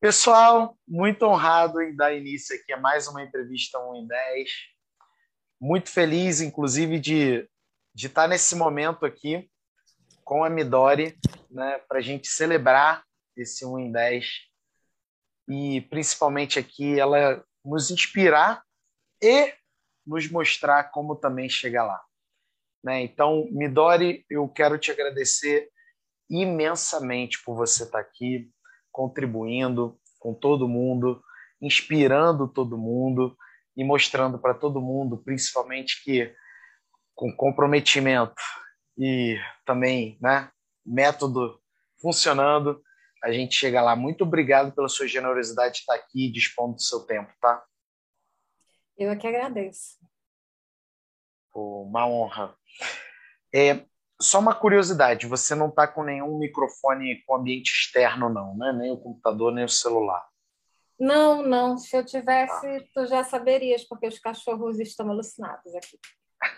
[0.00, 4.50] Pessoal, muito honrado em dar início aqui a mais uma entrevista 1 em 10.
[5.60, 7.46] Muito feliz, inclusive, de,
[7.94, 9.50] de estar nesse momento aqui
[10.24, 11.18] com a Midori,
[11.50, 13.04] né, para a gente celebrar
[13.36, 14.26] esse 1 em 10
[15.50, 18.64] e principalmente aqui ela nos inspirar
[19.22, 19.52] e
[20.06, 22.02] nos mostrar como também chegar lá.
[22.82, 23.02] Né?
[23.02, 25.68] Então, Midori, eu quero te agradecer
[26.30, 28.50] imensamente por você estar aqui,
[28.92, 31.22] contribuindo com todo mundo,
[31.60, 33.36] inspirando todo mundo
[33.76, 36.34] e mostrando para todo mundo, principalmente que
[37.14, 38.42] com comprometimento
[38.98, 40.50] e também, né,
[40.84, 41.60] método
[42.00, 42.82] funcionando,
[43.22, 43.94] a gente chega lá.
[43.94, 47.62] Muito obrigado pela sua generosidade de estar aqui e dispondo do seu tempo, tá?
[48.96, 49.98] Eu é que agradeço.
[51.52, 52.54] Pô, uma honra.
[53.54, 53.84] É,
[54.20, 58.72] só uma curiosidade, você não está com nenhum microfone com ambiente externo, não, né?
[58.72, 60.24] Nem o computador, nem o celular.
[60.98, 61.78] Não, não.
[61.78, 62.84] Se eu tivesse, ah.
[62.94, 65.98] tu já saberias, porque os cachorros estão alucinados aqui.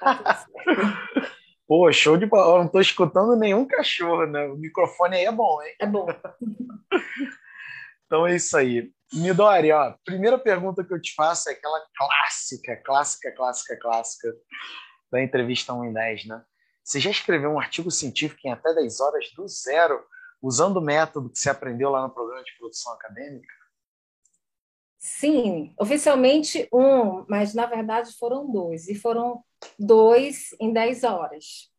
[0.01, 0.47] Tá
[1.69, 2.55] Pô, show de bola.
[2.55, 4.45] Eu não estou escutando nenhum cachorro, né?
[4.47, 5.75] O microfone aí é bom, hein?
[5.81, 6.07] É bom.
[8.05, 8.93] então é isso aí.
[9.15, 14.35] Midori, ó, primeira pergunta que eu te faço é aquela clássica, clássica, clássica, clássica
[15.11, 16.43] da entrevista 1 em 10, né?
[16.85, 20.05] Você já escreveu um artigo científico em até 10 horas do zero,
[20.41, 23.55] usando o método que você aprendeu lá no programa de produção acadêmica?
[24.99, 28.89] Sim, oficialmente um, mas na verdade foram dois.
[28.89, 29.43] E foram
[29.79, 31.73] dois em 10 horas.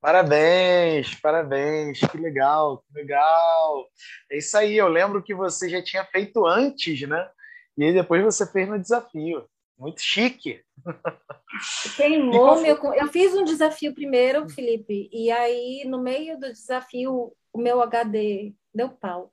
[0.00, 3.86] Parabéns, parabéns, que legal, que legal.
[4.30, 7.28] É isso aí, eu lembro que você já tinha feito antes, né?
[7.76, 9.49] E aí depois você fez no desafio.
[9.80, 10.62] Muito chique.
[11.96, 12.76] Queimou meu.
[12.94, 18.54] Eu fiz um desafio primeiro, Felipe, e aí no meio do desafio o meu HD
[18.74, 19.32] deu pau.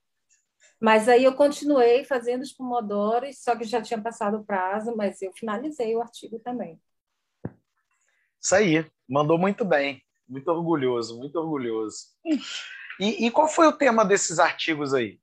[0.80, 5.22] Mas aí eu continuei fazendo os pomodoros, só que já tinha passado o prazo, mas
[5.22, 6.80] eu finalizei o artigo também.
[8.42, 10.02] Isso aí, mandou muito bem.
[10.26, 12.06] Muito orgulhoso, muito orgulhoso.
[13.00, 15.20] E, e qual foi o tema desses artigos aí?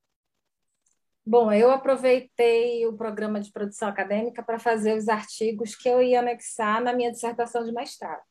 [1.26, 6.20] Bom, eu aproveitei o programa de produção acadêmica para fazer os artigos que eu ia
[6.20, 8.22] anexar na minha dissertação de mestrado.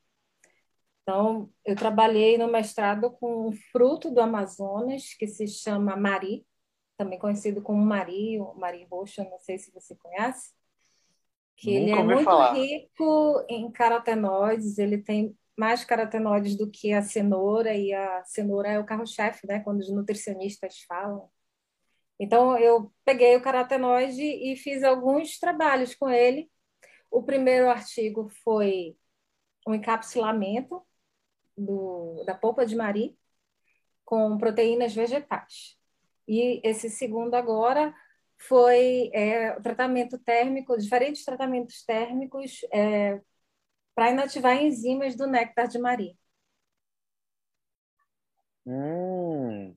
[1.01, 6.45] Então, eu trabalhei no mestrado com um fruto do Amazonas que se chama mari,
[6.95, 10.53] também conhecido como mari, ou mari roxa, não sei se você conhece.
[11.57, 12.53] Que Nunca ele é muito falar.
[12.53, 18.79] rico em carotenoides, ele tem mais carotenoides do que a cenoura, e a cenoura é
[18.79, 21.27] o carro-chefe, né, quando os nutricionistas falam.
[22.19, 26.49] Então, eu peguei o carotenoide e fiz alguns trabalhos com ele.
[27.11, 28.95] O primeiro artigo foi
[29.67, 30.81] um encapsulamento
[31.57, 33.17] do, da polpa de mari
[34.05, 35.77] com proteínas vegetais.
[36.27, 37.93] E esse segundo agora
[38.37, 43.21] foi é, o tratamento térmico, diferentes tratamentos térmicos é,
[43.95, 46.17] para inativar enzimas do néctar de mari.
[48.65, 49.75] Hum.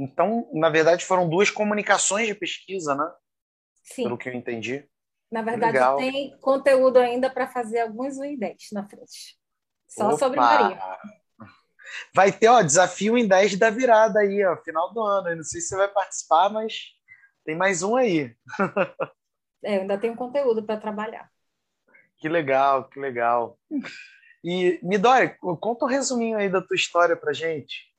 [0.00, 3.12] Então, na verdade, foram duas comunicações de pesquisa, né?
[3.82, 4.04] Sim.
[4.04, 4.88] Pelo que eu entendi.
[5.30, 5.96] Na verdade, Legal.
[5.98, 9.38] tem conteúdo ainda para fazer alguns UIDEX na frente.
[9.86, 10.16] Só Opa.
[10.16, 10.78] sobre Maria.
[12.14, 15.28] Vai ter, ó, desafio em 10 da virada aí, ó, final do ano.
[15.28, 16.74] Eu não sei se você vai participar, mas
[17.44, 18.34] tem mais um aí.
[19.62, 21.30] é, eu ainda tenho conteúdo para trabalhar.
[22.16, 23.58] Que legal, que legal.
[24.42, 27.89] E, Midori, conta um resuminho aí da tua história pra gente.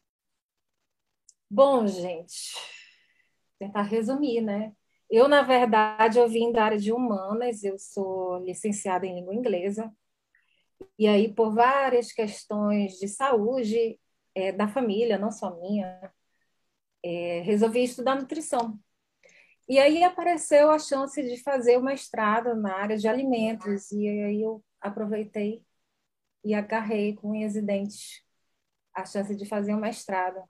[1.54, 2.56] Bom, gente,
[3.60, 4.74] tentar resumir, né?
[5.10, 9.94] Eu, na verdade, eu vim da área de humanas, eu sou licenciada em língua inglesa,
[10.98, 14.00] e aí, por várias questões de saúde
[14.34, 16.14] é, da família, não só minha,
[17.04, 18.80] é, resolvi estudar nutrição.
[19.68, 24.42] E aí apareceu a chance de fazer o mestrado na área de alimentos, e aí
[24.42, 25.66] eu aproveitei
[26.46, 28.24] e agarrei com unhas e dentes
[28.94, 30.42] a chance de fazer o mestrado.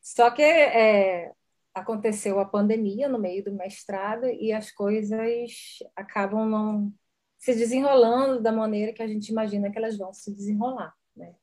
[0.00, 1.32] Só que é,
[1.74, 5.52] aconteceu a pandemia no meio do mestrado e as coisas
[5.96, 6.92] acabam não
[7.38, 10.94] se desenrolando da maneira que a gente imagina que elas vão se desenrolar.
[11.16, 11.34] Né?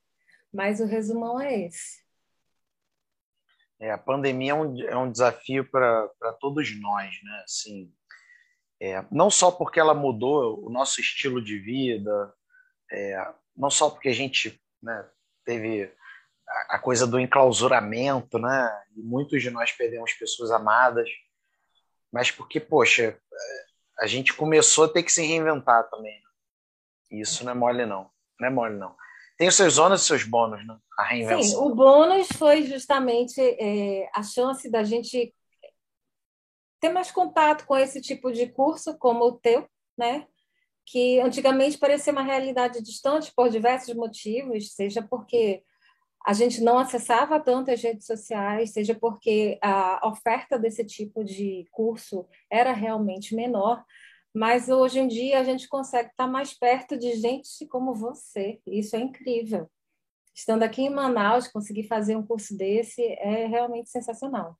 [0.53, 2.03] Mas o resumão é esse.
[3.79, 6.07] É, a pandemia é um, é um desafio para
[6.39, 7.41] todos nós, né?
[7.43, 7.93] Assim,
[8.81, 12.33] é, não só porque ela mudou o nosso estilo de vida,
[12.91, 15.09] é, não só porque a gente né,
[15.43, 15.93] teve
[16.69, 18.83] a coisa do enclausuramento, né?
[18.95, 21.09] E muitos de nós perdemos pessoas amadas,
[22.11, 23.17] mas porque, poxa,
[23.99, 26.13] a gente começou a ter que se reinventar também.
[26.13, 27.19] Né?
[27.19, 28.09] Isso não é mole, não.
[28.39, 28.95] Não é mole, não.
[29.37, 30.77] Tem os seus ônus e seus bônus, né?
[30.97, 31.43] A reinvenção.
[31.43, 35.33] Sim, o bônus foi justamente é, a chance da gente
[36.79, 40.27] ter mais contato com esse tipo de curso, como o teu, né?
[40.85, 45.63] que antigamente parecia uma realidade distante por diversos motivos, seja porque
[46.25, 51.67] a gente não acessava tanto as redes sociais, seja porque a oferta desse tipo de
[51.71, 53.83] curso era realmente menor,
[54.33, 58.59] mas hoje em dia a gente consegue estar mais perto de gente como você.
[58.65, 59.69] Isso é incrível.
[60.33, 64.57] Estando aqui em Manaus, conseguir fazer um curso desse é realmente sensacional.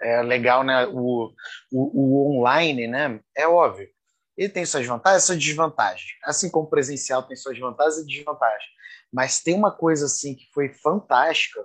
[0.00, 0.86] É legal, né?
[0.86, 1.32] O,
[1.72, 3.18] o, o online, né?
[3.34, 3.88] É óbvio
[4.36, 6.12] ele tem suas vantagens e suas desvantagens.
[6.22, 8.75] Assim como o presencial tem suas vantagens e desvantagens.
[9.16, 11.64] Mas tem uma coisa assim que foi fantástica,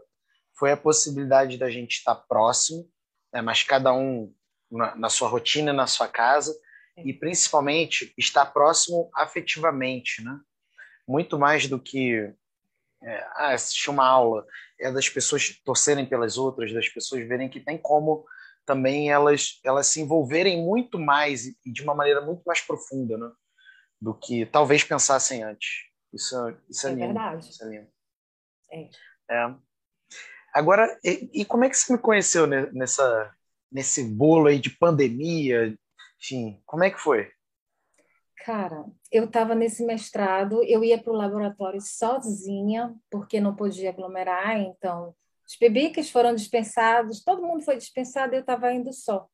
[0.58, 2.90] foi a possibilidade da gente estar próximo,
[3.34, 4.34] né, mas cada um
[4.72, 6.58] na, na sua rotina, na sua casa,
[7.04, 10.40] e principalmente estar próximo afetivamente, né?
[11.06, 12.34] Muito mais do que
[13.04, 14.46] é, ah, assistir uma aula,
[14.80, 18.26] é das pessoas torcerem pelas outras, das pessoas verem que tem como
[18.66, 23.30] também elas, elas se envolverem muito mais e de uma maneira muito mais profunda, né?
[24.00, 25.91] Do que talvez pensassem antes.
[26.14, 26.36] Isso,
[26.70, 26.96] isso é, é.
[26.96, 27.50] Verdade.
[27.50, 27.88] Isso é lindo.
[28.72, 28.90] É.
[29.30, 29.56] é.
[30.54, 33.34] Agora, e, e, como é que você me conheceu nessa,
[33.72, 35.78] nesse bolo aí de pandemia?
[36.20, 37.32] Enfim, como é que foi?
[38.44, 44.58] Cara, eu estava nesse mestrado, eu ia para o laboratório sozinha, porque não podia aglomerar,
[44.58, 45.16] então
[45.48, 49.28] os bebês foram dispensados, todo mundo foi dispensado, eu estava indo só.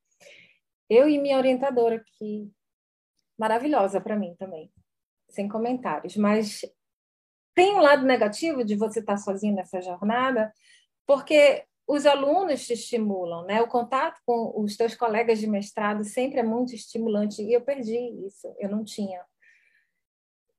[0.89, 2.51] Eu e minha orientadora, que
[3.38, 4.71] maravilhosa para mim também,
[5.29, 6.15] sem comentários.
[6.15, 6.62] Mas
[7.56, 10.53] tem um lado negativo de você estar sozinho nessa jornada,
[11.06, 13.62] porque os alunos te estimulam, né?
[13.62, 17.97] O contato com os teus colegas de mestrado sempre é muito estimulante e eu perdi
[18.25, 19.24] isso, eu não tinha.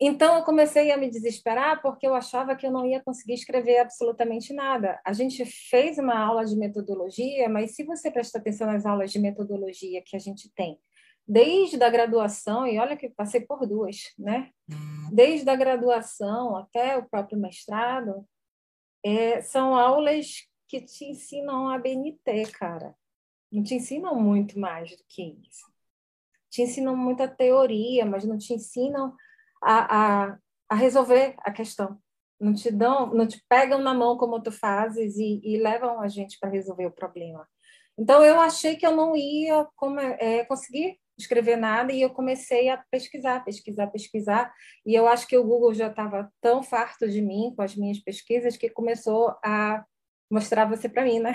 [0.01, 3.79] Então, eu comecei a me desesperar porque eu achava que eu não ia conseguir escrever
[3.79, 5.01] absolutamente nada.
[5.05, 9.19] A gente fez uma aula de metodologia, mas se você prestar atenção nas aulas de
[9.19, 10.79] metodologia que a gente tem,
[11.29, 14.51] desde a graduação, e olha que passei por duas, né?
[15.13, 18.27] Desde a graduação até o próprio mestrado,
[19.05, 22.95] é, são aulas que te ensinam a BNT, cara.
[23.53, 25.67] Não te ensinam muito mais do que isso.
[26.51, 29.15] Te ensinam muita teoria, mas não te ensinam
[29.63, 30.39] a, a,
[30.71, 32.01] a resolver a questão.
[32.41, 36.09] Não te dão, não te pegam na mão como tu fazes e, e levam a
[36.09, 37.47] gente para resolver o problema.
[37.99, 42.69] Então eu achei que eu não ia como, é, conseguir escrever nada e eu comecei
[42.69, 44.55] a pesquisar, pesquisar, pesquisar.
[44.87, 47.99] E eu acho que o Google já estava tão farto de mim com as minhas
[47.99, 49.85] pesquisas que começou a
[50.31, 51.33] mostrar você para mim, né?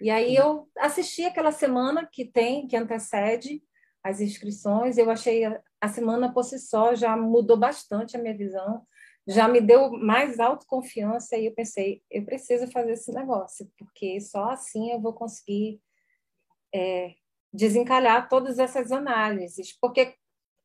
[0.00, 3.62] E aí eu assisti aquela semana que tem, que antecede
[4.02, 4.98] as inscrições.
[4.98, 8.86] Eu achei a, a semana por si só já mudou bastante a minha visão,
[9.26, 14.50] já me deu mais autoconfiança e eu pensei, eu preciso fazer esse negócio, porque só
[14.50, 15.80] assim eu vou conseguir
[16.74, 17.14] é,
[17.54, 19.76] desencalhar todas essas análises.
[19.80, 20.14] Porque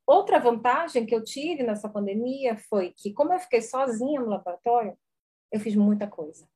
[0.05, 4.97] outra vantagem que eu tive nessa pandemia foi que, como eu fiquei sozinha no laboratório,
[5.51, 6.47] eu fiz muita coisa.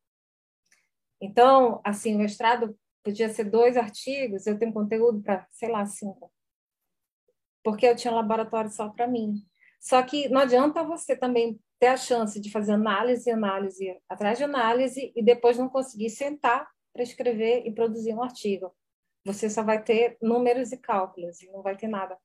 [1.21, 6.31] Então, assim, o mestrado podia ser dois artigos, eu tenho conteúdo para, sei lá, cinco
[7.63, 9.41] porque eu tinha um laboratório só para mim.
[9.79, 14.43] Só que não adianta você também ter a chance de fazer análise, análise atrás de
[14.43, 18.73] análise e depois não conseguir sentar para escrever e produzir um artigo.
[19.25, 22.17] Você só vai ter números e cálculos e não vai ter nada,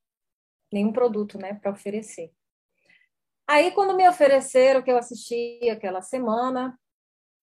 [0.73, 2.33] nenhum produto, né, para oferecer.
[3.47, 6.78] Aí, quando me ofereceram que eu assisti aquela semana,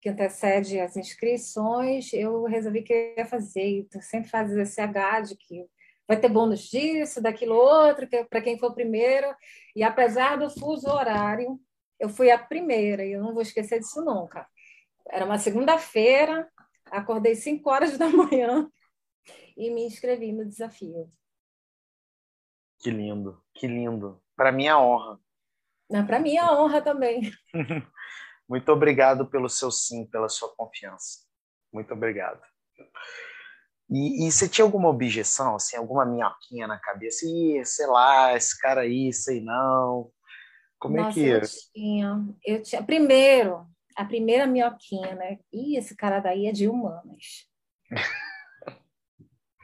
[0.01, 3.87] que antecede as inscrições, eu resolvi que eu ia fazer.
[3.89, 5.65] Tu sempre faz esse H de que
[6.07, 9.33] vai ter bônus disso, daquilo outro, que para quem for primeiro.
[9.75, 11.59] E apesar do fuso horário,
[11.99, 14.47] eu fui a primeira, e eu não vou esquecer disso nunca.
[15.09, 16.47] Era uma segunda-feira,
[16.85, 18.69] acordei 5 horas da manhã
[19.55, 21.11] e me inscrevi no desafio.
[22.79, 24.21] Que lindo, que lindo.
[24.35, 25.19] Para mim é honra.
[26.05, 27.31] Para mim é honra também.
[28.47, 31.25] Muito obrigado pelo seu sim, pela sua confiança.
[31.73, 32.41] Muito obrigado.
[33.89, 37.25] E, e, você tinha alguma objeção, assim, alguma minhoquinha na cabeça?
[37.25, 40.11] Ih, sei lá, esse cara aí, sei não.
[40.79, 41.41] Como Nossa, é que eu
[41.73, 42.83] tinha, eu tinha.
[42.83, 45.39] Primeiro, a primeira minhoquinha, né?
[45.53, 47.47] Ih, esse cara daí é de humanas.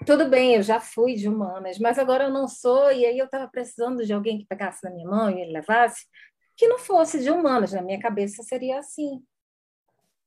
[0.06, 3.26] Tudo bem, eu já fui de humanas, mas agora eu não sou, e aí eu
[3.26, 6.06] estava precisando de alguém que pegasse na minha mão e ele levasse,
[6.58, 9.24] que não fosse de humanas, na minha cabeça seria assim.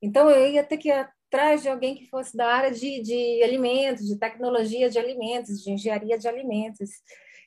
[0.01, 4.07] Então eu ia ter que atrás de alguém que fosse da área de, de alimentos,
[4.07, 6.91] de tecnologia de alimentos, de engenharia de alimentos.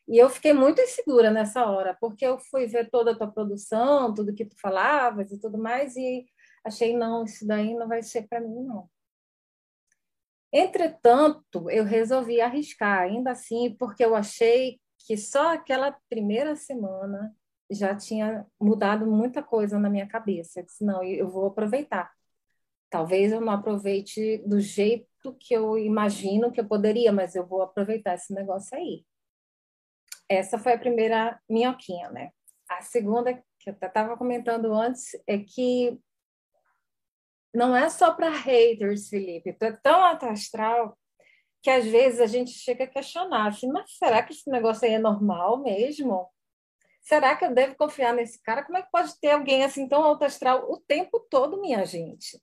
[0.08, 4.14] E eu fiquei muito insegura nessa hora, porque eu fui ver toda a tua produção,
[4.14, 6.26] tudo que tu falavas e tudo mais, e
[6.64, 8.90] achei, não, isso daí não vai ser para mim, não.
[10.52, 17.36] Entretanto, eu resolvi arriscar, ainda assim, porque eu achei que só aquela primeira semana
[17.70, 20.60] já tinha mudado muita coisa na minha cabeça.
[20.60, 22.12] Eu disse, não, eu vou aproveitar.
[22.90, 27.62] Talvez eu não aproveite do jeito que eu imagino que eu poderia, mas eu vou
[27.62, 29.06] aproveitar esse negócio aí.
[30.30, 32.32] Essa foi a primeira minhoquinha, né?
[32.70, 36.00] A segunda, que eu estava comentando antes, é que
[37.58, 39.52] não é só para haters, Felipe.
[39.52, 40.96] Tu é tão astral
[41.64, 44.94] que às vezes a gente chega a questionar, assim, mas será que esse negócio aí
[44.94, 46.30] é normal mesmo?
[47.02, 48.64] Será que eu devo confiar nesse cara?
[48.64, 52.40] Como é que pode ter alguém assim tão alto astral o tempo todo, minha gente?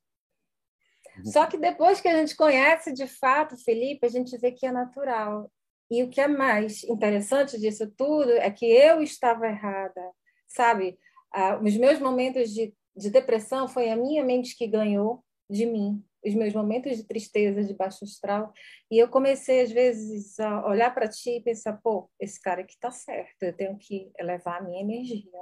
[1.19, 1.27] Uhum.
[1.27, 4.73] Só que depois que a gente conhece de fato Felipe, a gente vê que é
[4.73, 5.49] natural.
[5.89, 10.03] E o que é mais interessante disso tudo é que eu estava errada,
[10.49, 10.99] sabe?
[11.33, 16.03] Ah, os meus momentos de, de depressão foi a minha mente que ganhou de mim,
[16.25, 18.53] os meus momentos de tristeza, de baixo astral,
[18.91, 22.75] e eu comecei às vezes a olhar para ti e pensar, pô, esse cara aqui
[22.75, 25.41] está certo, eu tenho que elevar a minha energia,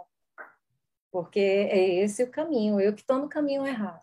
[1.11, 4.03] porque é esse o caminho, eu que estou no caminho errado.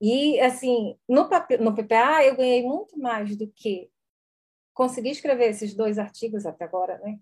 [0.00, 1.28] E assim, no,
[1.60, 3.90] no PPA eu ganhei muito mais do que
[4.74, 7.18] consegui escrever esses dois artigos até agora, né?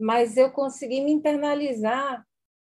[0.00, 2.26] Mas eu consegui me internalizar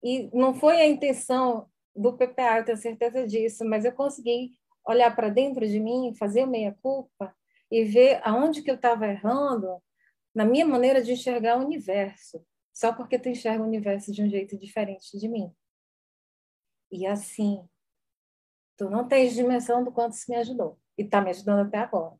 [0.03, 4.51] e não foi a intenção do PPA, eu tenho certeza disso, mas eu consegui
[4.85, 7.35] olhar para dentro de mim, fazer meia culpa
[7.71, 9.81] e ver aonde que eu estava errando
[10.33, 14.29] na minha maneira de enxergar o universo, só porque tu enxerga o universo de um
[14.29, 15.51] jeito diferente de mim.
[16.91, 17.67] E assim,
[18.77, 22.15] tu não tens dimensão do quanto isso me ajudou e está me ajudando até agora.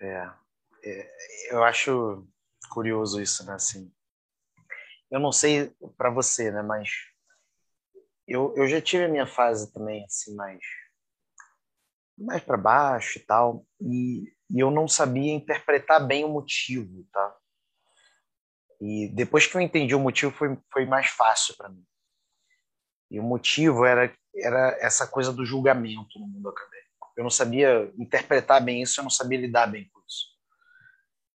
[0.00, 0.32] É,
[0.82, 2.26] é, eu acho
[2.72, 3.54] curioso isso, né?
[3.54, 3.92] Assim,
[5.10, 6.62] eu não sei para você, né?
[6.62, 6.90] Mas
[8.26, 10.60] eu, eu já tive a minha fase também, assim, mais,
[12.16, 17.36] mais para baixo e tal, e, e eu não sabia interpretar bem o motivo, tá?
[18.80, 21.84] E depois que eu entendi o motivo, foi, foi mais fácil para mim.
[23.10, 27.12] E o motivo era, era essa coisa do julgamento no mundo acadêmico.
[27.16, 29.91] Eu não sabia interpretar bem isso, eu não sabia lidar bem.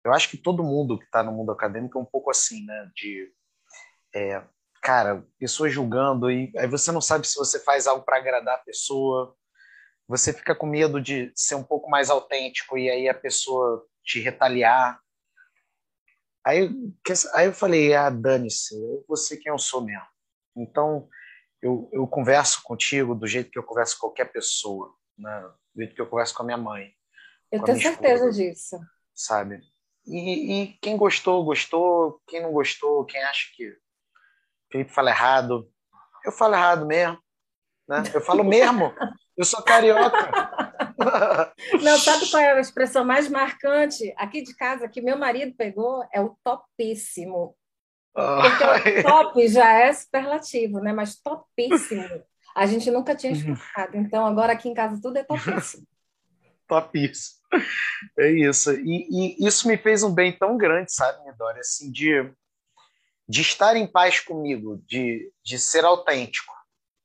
[0.08, 2.92] Eu acho que todo mundo que está no mundo acadêmico é um pouco assim, né?
[2.96, 3.32] De,
[4.16, 4.44] é,
[4.82, 8.64] cara, pessoas julgando e aí você não sabe se você faz algo para agradar a
[8.64, 9.36] pessoa.
[10.08, 14.20] Você fica com medo de ser um pouco mais autêntico e aí a pessoa te
[14.20, 15.00] retaliar.
[16.46, 16.70] Aí,
[17.34, 20.08] aí eu falei, ah, dane-se, eu vou ser quem eu sou mesmo.
[20.56, 21.10] Então,
[21.62, 25.52] eu, eu converso contigo do jeito que eu converso com qualquer pessoa né?
[25.74, 26.94] do jeito que eu converso com a minha mãe.
[27.52, 28.80] Eu tenho certeza esposa, disso.
[29.14, 29.62] Sabe?
[30.08, 32.22] E, e, quem gostou, gostou.
[32.28, 33.76] Quem não gostou, quem acha que
[34.72, 35.70] Felipe fala errado,
[36.26, 37.18] eu falo errado mesmo.
[37.88, 38.04] Né?
[38.14, 38.94] Eu falo mesmo.
[39.36, 40.52] Eu sou carioca.
[41.82, 46.04] Não, sabe qual é a expressão mais marcante aqui de casa que meu marido pegou?
[46.12, 47.56] É o topíssimo.
[48.14, 50.92] Porque o top já é superlativo, né?
[50.92, 52.04] Mas topíssimo
[52.56, 53.54] a gente nunca tinha uhum.
[53.54, 53.96] escutado.
[53.96, 55.86] Então, agora aqui em casa tudo é topíssimo.
[56.68, 57.38] Topíssimo.
[58.18, 58.74] É isso.
[58.74, 61.60] E, e, isso me fez um bem tão grande, sabe, Midori?
[61.60, 62.32] Assim, de,
[63.28, 66.54] de estar em paz comigo, de, de ser autêntico,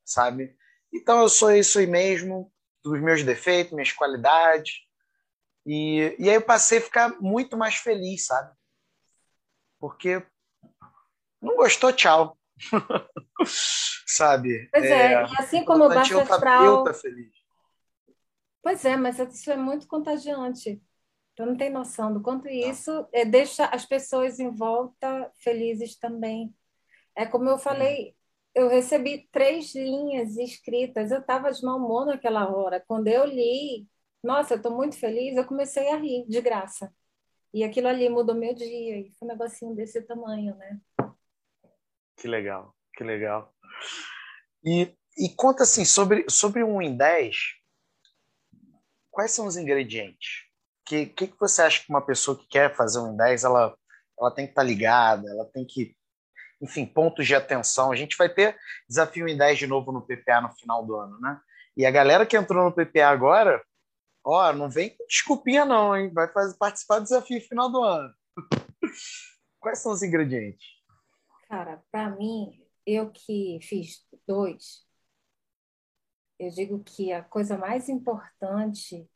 [0.04, 0.56] sabe?
[0.92, 2.52] Então, eu sou isso aí mesmo,
[2.84, 4.80] dos meus defeitos, minhas qualidades.
[5.64, 8.52] E, e aí eu passei a ficar muito mais feliz, sabe?
[9.78, 10.24] Porque
[11.40, 12.38] não gostou, tchau.
[14.06, 14.68] Sabe?
[14.70, 16.84] Pois é, é, e assim como o Baixo Astral.
[16.84, 17.41] Tá feliz.
[18.62, 20.80] Pois é, mas isso é muito contagiante.
[21.34, 26.54] Tu não tem noção do quanto isso é, deixa as pessoas em volta felizes também.
[27.16, 28.14] É como eu falei,
[28.54, 32.84] eu recebi três linhas escritas, eu estava de mau humor naquela hora.
[32.86, 33.88] Quando eu li,
[34.22, 36.92] nossa, eu estou muito feliz, eu comecei a rir, de graça.
[37.52, 40.80] E aquilo ali mudou meu dia, e foi um negocinho desse tamanho, né?
[42.16, 43.52] Que legal, que legal.
[44.64, 47.36] E, e conta assim, sobre, sobre um em 10,
[49.12, 50.46] quais são os ingredientes?
[50.80, 53.44] O que, que, que, você acha que uma pessoa que quer fazer um em 10,
[53.44, 53.76] ela,
[54.18, 55.94] ela tem que estar tá ligada, ela tem que.
[56.60, 57.92] Enfim, pontos de atenção.
[57.92, 58.56] A gente vai ter
[58.88, 61.40] desafio em 10 de novo no PPA no final do ano, né?
[61.76, 63.62] E a galera que entrou no PPA agora,
[64.24, 66.10] ó, não vem com desculpinha não, hein?
[66.12, 68.12] Vai fazer, participar do desafio final do ano.
[69.60, 70.66] Quais são os ingredientes?
[71.48, 72.50] Cara, para mim,
[72.86, 74.84] eu que fiz dois,
[76.38, 79.08] eu digo que a coisa mais importante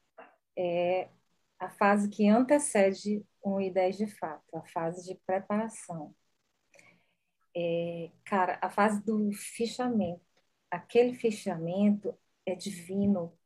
[0.56, 1.08] é
[1.58, 6.14] a fase que antecede um I10 de fato, a fase de preparação.
[7.56, 10.20] É, cara, a fase do fichamento,
[10.70, 13.36] aquele fichamento é divino.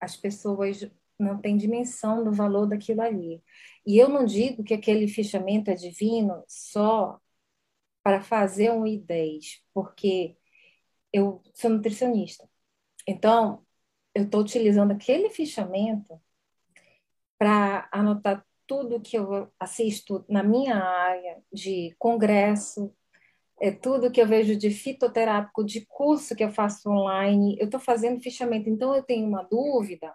[0.00, 3.42] As pessoas não têm dimensão do valor daquilo ali.
[3.86, 7.20] E eu não digo que aquele fichamento é divino só
[8.02, 10.36] para fazer um I10, porque
[11.12, 12.48] eu sou nutricionista.
[13.06, 13.64] Então,
[14.14, 16.20] eu estou utilizando aquele fichamento
[17.38, 22.94] para anotar tudo que eu assisto na minha área de congresso,
[23.60, 27.80] é tudo que eu vejo de fitoterápico, de curso que eu faço online, eu estou
[27.80, 28.68] fazendo fichamento.
[28.68, 30.14] Então, eu tenho uma dúvida,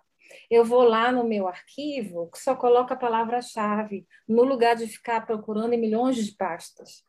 [0.50, 5.74] eu vou lá no meu arquivo, só coloco a palavra-chave, no lugar de ficar procurando
[5.74, 7.04] em milhões de pastas.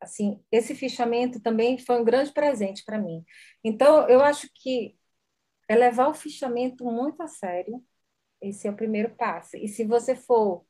[0.00, 3.22] Assim, esse fichamento também foi um grande presente para mim.
[3.62, 4.96] Então, eu acho que
[5.70, 7.80] é levar o fichamento muito a sério.
[8.42, 9.56] Esse é o primeiro passo.
[9.56, 10.66] E se você for,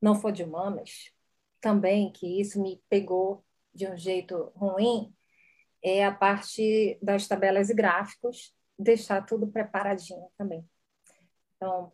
[0.00, 1.12] não for de humanas,
[1.60, 5.12] também, que isso me pegou de um jeito ruim,
[5.82, 10.64] é a parte das tabelas e gráficos, deixar tudo preparadinho também.
[11.56, 11.92] Então,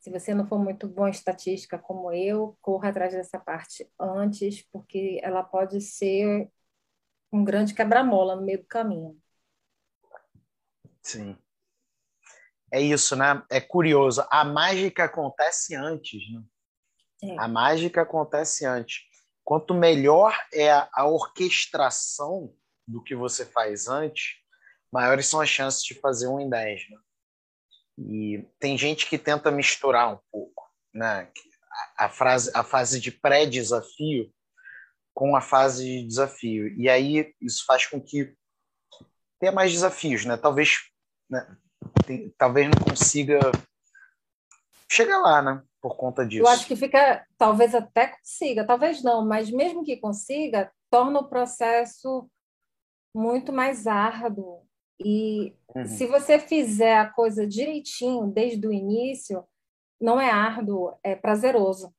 [0.00, 4.62] se você não for muito bom em estatística como eu, corra atrás dessa parte antes,
[4.72, 6.50] porque ela pode ser
[7.32, 9.16] um grande quebra-mola no meio do caminho.
[11.00, 11.38] Sim.
[12.74, 13.40] É isso, né?
[13.48, 14.26] É curioso.
[14.28, 16.42] A mágica acontece antes, né?
[17.22, 17.38] É.
[17.38, 19.02] A mágica acontece antes.
[19.44, 22.52] Quanto melhor é a, orquestração
[22.84, 24.40] do que você faz antes,
[24.92, 26.98] maiores são as chances de fazer um em 10, né?
[27.96, 31.30] E tem gente que tenta misturar um pouco, né?
[31.96, 34.34] A, frase, a fase de pré-desafio
[35.14, 36.76] com a fase de desafio.
[36.76, 38.34] E aí isso faz com que
[39.38, 40.36] tenha mais desafios, né?
[40.36, 40.80] Talvez,
[41.30, 41.56] né?
[42.06, 43.40] Tem, talvez não consiga
[44.88, 45.62] chegar lá, né?
[45.80, 46.42] Por conta disso.
[46.42, 51.28] Eu acho que fica, talvez até consiga, talvez não, mas mesmo que consiga, torna o
[51.28, 52.28] processo
[53.14, 54.66] muito mais árduo,
[55.02, 55.86] e uhum.
[55.86, 59.44] se você fizer a coisa direitinho desde o início,
[60.00, 61.94] não é árduo, é prazeroso.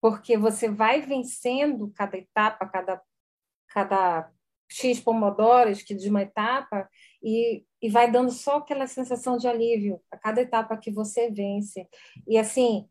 [0.00, 3.02] Porque você vai vencendo cada etapa, cada,
[3.68, 4.30] cada
[4.68, 6.88] X pomodoros que de uma etapa
[7.22, 11.88] e, e vai dando só aquela sensação de alívio a cada etapa que você vence.
[12.26, 12.88] E assim,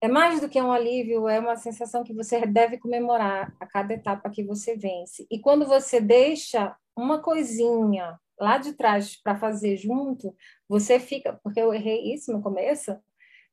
[0.00, 3.94] é mais do que um alívio, é uma sensação que você deve comemorar a cada
[3.94, 5.26] etapa que você vence.
[5.30, 10.34] E quando você deixa uma coisinha lá de trás para fazer junto,
[10.68, 12.96] você fica, porque eu errei isso no começo,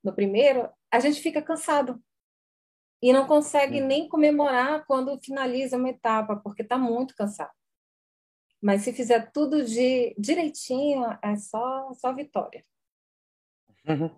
[0.03, 1.99] no primeiro, a gente fica cansado
[3.01, 3.87] e não consegue hum.
[3.87, 7.51] nem comemorar quando finaliza uma etapa, porque está muito cansado.
[8.61, 12.63] Mas se fizer tudo de direitinho, é só só vitória.
[13.87, 14.09] Uhum.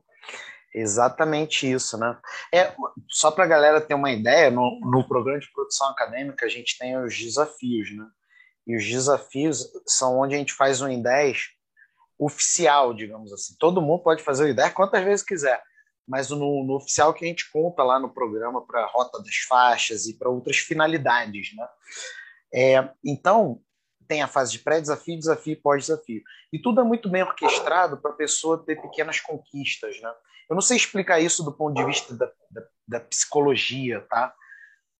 [0.73, 2.17] Exatamente isso, né?
[2.53, 2.73] É,
[3.09, 6.77] só para a galera ter uma ideia, no, no programa de produção acadêmica a gente
[6.77, 8.05] tem os desafios, né?
[8.65, 11.47] E os desafios são onde a gente faz um 10
[12.19, 13.55] oficial, digamos assim.
[13.59, 15.61] Todo mundo pode fazer o 10 quantas vezes quiser,
[16.07, 19.35] mas no, no oficial que a gente conta lá no programa para a rota das
[19.47, 21.67] faixas e para outras finalidades, né?
[22.53, 23.61] É, então,
[24.07, 26.21] tem a fase de pré-desafio, desafio e pós-desafio.
[26.51, 30.11] E tudo é muito bem orquestrado para a pessoa ter pequenas conquistas, né?
[30.49, 34.33] Eu não sei explicar isso do ponto de vista da, da, da psicologia, tá?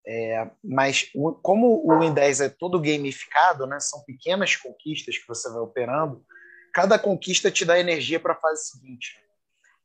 [0.06, 5.28] É, mas o, como o Win 10 é todo gamificado, né, são pequenas conquistas que
[5.28, 6.26] você vai operando,
[6.74, 9.18] cada conquista te dá energia para a fase seguinte.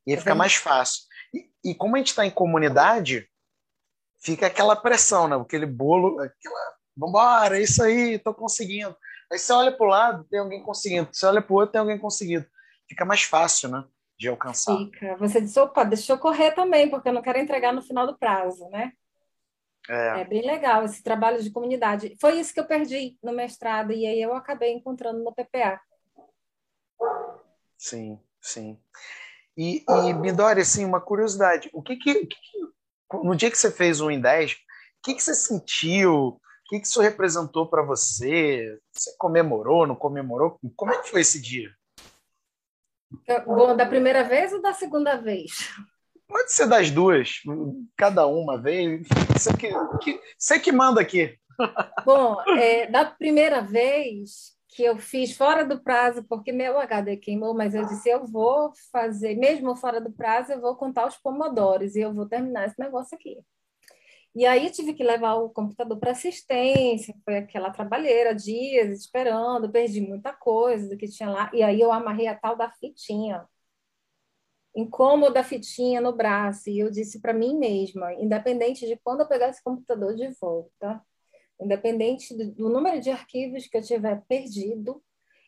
[0.06, 1.02] E aí fica mais fácil.
[1.32, 3.28] E, e como a gente está em comunidade,
[4.20, 5.36] fica aquela pressão, né?
[5.36, 6.72] aquele bolo, aquela.
[6.94, 8.94] Vambora, é isso aí, estou conseguindo.
[9.30, 11.08] Aí você olha para o lado, tem alguém conseguindo.
[11.10, 12.46] Você olha para o outro, tem alguém conseguindo.
[12.86, 13.84] Fica mais fácil, né?
[14.18, 14.76] De alcançar.
[14.76, 15.16] Fica.
[15.16, 18.18] Você disse, opa, deixa eu correr também, porque eu não quero entregar no final do
[18.18, 18.92] prazo, né?
[19.88, 20.20] É.
[20.20, 20.24] é.
[20.24, 22.16] bem legal esse trabalho de comunidade.
[22.20, 25.80] Foi isso que eu perdi no mestrado e aí eu acabei encontrando no PPA.
[27.76, 28.78] Sim, sim.
[29.56, 31.68] E, e Midori, assim, uma curiosidade.
[31.72, 32.36] O que que, que,
[33.22, 34.56] no dia que você fez um em 10, o
[35.04, 36.14] que que você sentiu?
[36.14, 38.78] O que que isso representou para você?
[38.92, 40.58] Você comemorou, não comemorou?
[40.76, 41.70] Como é que foi esse dia?
[43.44, 45.70] Bom, da primeira vez ou da segunda vez?
[46.26, 47.42] Pode ser das duas,
[47.94, 49.06] cada uma vez.
[49.34, 49.70] Você que,
[50.02, 51.38] que, você que manda aqui.
[52.06, 57.54] Bom, é, da primeira vez que eu fiz fora do prazo, porque meu HD queimou,
[57.54, 61.94] mas eu disse, eu vou fazer, mesmo fora do prazo, eu vou contar os pomodores
[61.94, 63.38] e eu vou terminar esse negócio aqui.
[64.34, 70.00] E aí tive que levar o computador para assistência, foi aquela trabalheira, dias esperando, perdi
[70.00, 73.46] muita coisa do que tinha lá, e aí eu amarrei a tal da fitinha
[74.74, 76.70] incômodo da fitinha no braço.
[76.70, 81.02] E eu disse para mim mesma, independente de quando eu pegar esse computador de volta,
[81.62, 85.02] independente do, do número de arquivos que eu tiver perdido,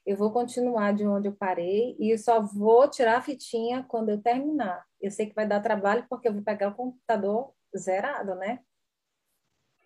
[0.06, 4.10] eu vou continuar de onde eu parei e eu só vou tirar a fitinha quando
[4.10, 4.84] eu terminar.
[5.00, 8.60] Eu sei que vai dar trabalho porque eu vou pegar o computador zerado, né?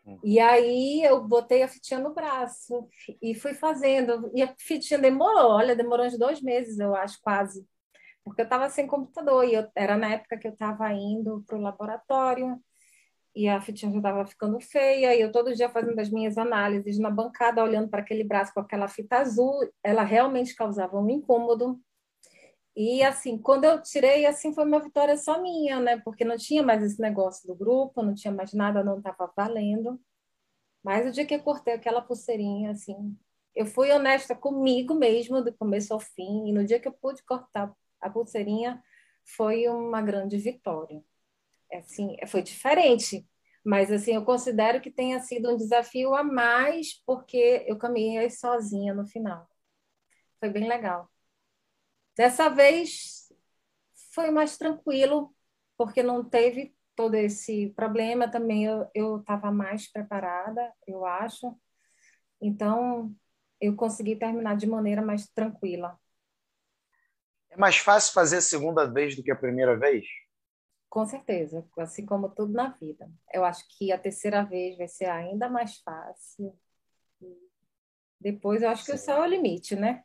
[0.05, 0.19] Hum.
[0.25, 2.89] E aí eu botei a fitinha no braço
[3.23, 4.31] e fui fazendo.
[4.35, 7.65] E a fitinha demorou, olha, demorou uns dois meses, eu acho, quase.
[8.25, 11.57] Porque eu estava sem computador e eu, era na época que eu estava indo para
[11.57, 12.61] o laboratório
[13.39, 16.99] e a fitinha já estava ficando feia, e eu todo dia fazendo as minhas análises
[16.99, 21.81] na bancada, olhando para aquele braço com aquela fita azul, ela realmente causava um incômodo.
[22.75, 26.01] E assim, quando eu tirei, assim foi uma vitória só minha, né?
[26.05, 30.01] Porque não tinha mais esse negócio do grupo, não tinha mais nada, não estava valendo.
[30.83, 33.17] Mas o dia que eu cortei aquela pulseirinha, assim,
[33.55, 37.23] eu fui honesta comigo mesmo, do começo ao fim, e no dia que eu pude
[37.25, 38.83] cortar a pulseirinha,
[39.25, 41.01] foi uma grande vitória
[41.73, 43.27] assim, foi diferente,
[43.65, 48.95] mas assim, eu considero que tenha sido um desafio a mais porque eu caminhei sozinha
[48.95, 49.49] no final.
[50.41, 51.11] Foi bem legal.
[52.17, 53.33] Dessa vez
[54.13, 55.35] foi mais tranquilo,
[55.77, 58.31] porque não teve todo esse problema.
[58.31, 61.57] Também eu estava mais preparada, eu acho.
[62.41, 63.15] Então,
[63.61, 65.99] eu consegui terminar de maneira mais tranquila.
[67.51, 70.07] É mais fácil fazer a segunda vez do que a primeira vez?
[70.89, 73.11] Com certeza, assim como tudo na vida.
[73.33, 76.59] Eu acho que a terceira vez vai ser ainda mais fácil.
[78.21, 80.03] Depois eu acho que o céu é o limite, né?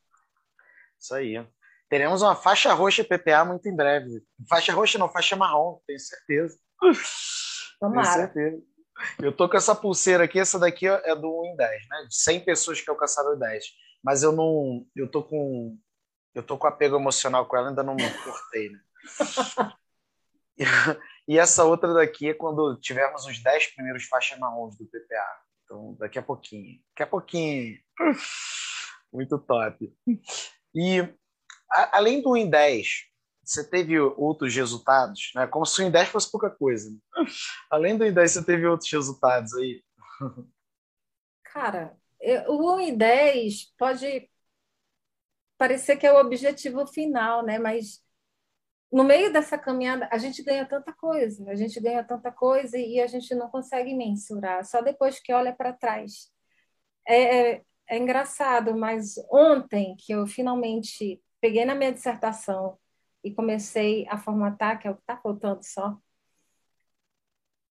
[1.00, 1.46] Isso aí.
[1.90, 4.24] Teremos uma faixa roxa PPA muito em breve.
[4.50, 6.60] Faixa roxa não, faixa marrom, tenho certeza.
[7.80, 8.28] Tomara.
[8.28, 8.74] Tenho certeza.
[9.22, 12.06] Eu tô com essa pulseira aqui, essa daqui é do 1 em 10, né?
[12.08, 13.66] De 100 pessoas que alcançaram o 10.
[14.04, 14.86] Mas eu não.
[14.96, 15.78] Eu tô com.
[16.36, 18.80] Eu tô com apego emocional com ela, ainda não cortei, né?
[21.26, 25.42] E essa outra daqui é quando tivermos os 10 primeiros faixas marrons do PPA.
[25.64, 26.82] Então, daqui a pouquinho.
[26.90, 27.80] Daqui a pouquinho.
[29.14, 29.96] Muito top.
[30.76, 31.00] E,
[31.72, 33.06] a, além do em 10,
[33.44, 35.32] você teve outros resultados?
[35.36, 35.48] Né?
[35.48, 36.90] Como se o em 10 fosse pouca coisa.
[36.90, 36.98] Né?
[37.72, 39.84] Além do em 10, você teve outros resultados aí?
[41.44, 41.96] Cara,
[42.48, 44.30] o 1 em 10 pode
[45.58, 47.60] parecer que é o objetivo final, né?
[47.60, 48.04] Mas
[48.94, 53.02] no meio dessa caminhada, a gente ganha tanta coisa, a gente ganha tanta coisa e
[53.02, 56.32] a gente não consegue mensurar, só depois que olha para trás.
[57.08, 62.78] É, é, é, engraçado, mas ontem que eu finalmente peguei na minha dissertação
[63.24, 65.98] e comecei a formatar, que é o que está faltando só,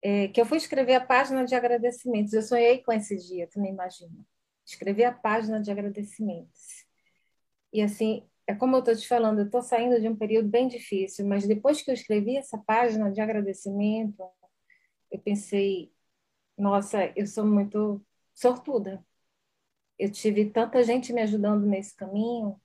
[0.02, 2.32] é, que eu fui escrever a página de agradecimentos.
[2.32, 4.26] Eu sonhei com esse dia, tu não imagina.
[4.66, 6.85] Escrevi a página de agradecimentos.
[7.72, 10.68] E assim, é como eu estou te falando, eu estou saindo de um período bem
[10.68, 14.22] difícil, mas depois que eu escrevi essa página de agradecimento,
[15.11, 15.92] eu pensei,
[16.59, 19.05] nossa, eu sou muito sortuda.
[19.98, 22.61] Eu tive tanta gente me ajudando nesse caminho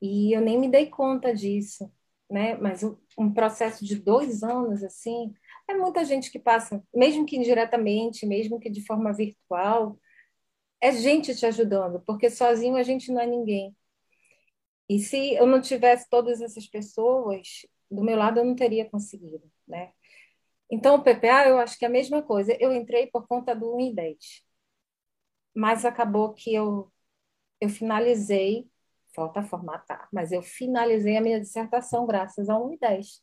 [0.00, 1.92] e eu nem me dei conta disso,
[2.30, 2.56] né?
[2.56, 2.82] Mas
[3.18, 5.34] um processo de dois anos assim,
[5.68, 9.98] é muita gente que passa, mesmo que indiretamente, mesmo que de forma virtual,
[10.80, 13.76] é gente te ajudando, porque sozinho a gente não é ninguém.
[14.88, 19.50] E se eu não tivesse todas essas pessoas do meu lado, eu não teria conseguido,
[19.66, 19.92] né?
[20.70, 22.56] Então, o PPA, eu acho que é a mesma coisa.
[22.60, 24.44] Eu entrei por conta do 1 10.
[25.54, 26.92] Mas acabou que eu,
[27.60, 28.68] eu finalizei,
[29.14, 33.22] falta formatar, mas eu finalizei a minha dissertação graças ao 1 10.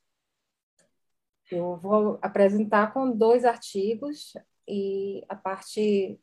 [1.52, 4.34] Eu vou apresentar com dois artigos
[4.68, 6.20] e a parte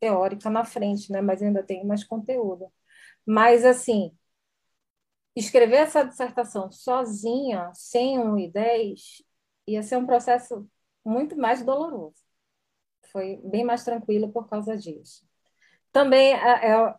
[0.00, 1.20] teórica na frente, né?
[1.20, 2.72] Mas ainda tem mais conteúdo.
[3.26, 4.16] Mas, assim,
[5.40, 9.24] escrever essa dissertação sozinha, sem um I10,
[9.66, 10.68] ia ser um processo
[11.04, 12.22] muito mais doloroso.
[13.12, 15.26] Foi bem mais tranquilo por causa disso.
[15.92, 16.96] Também é,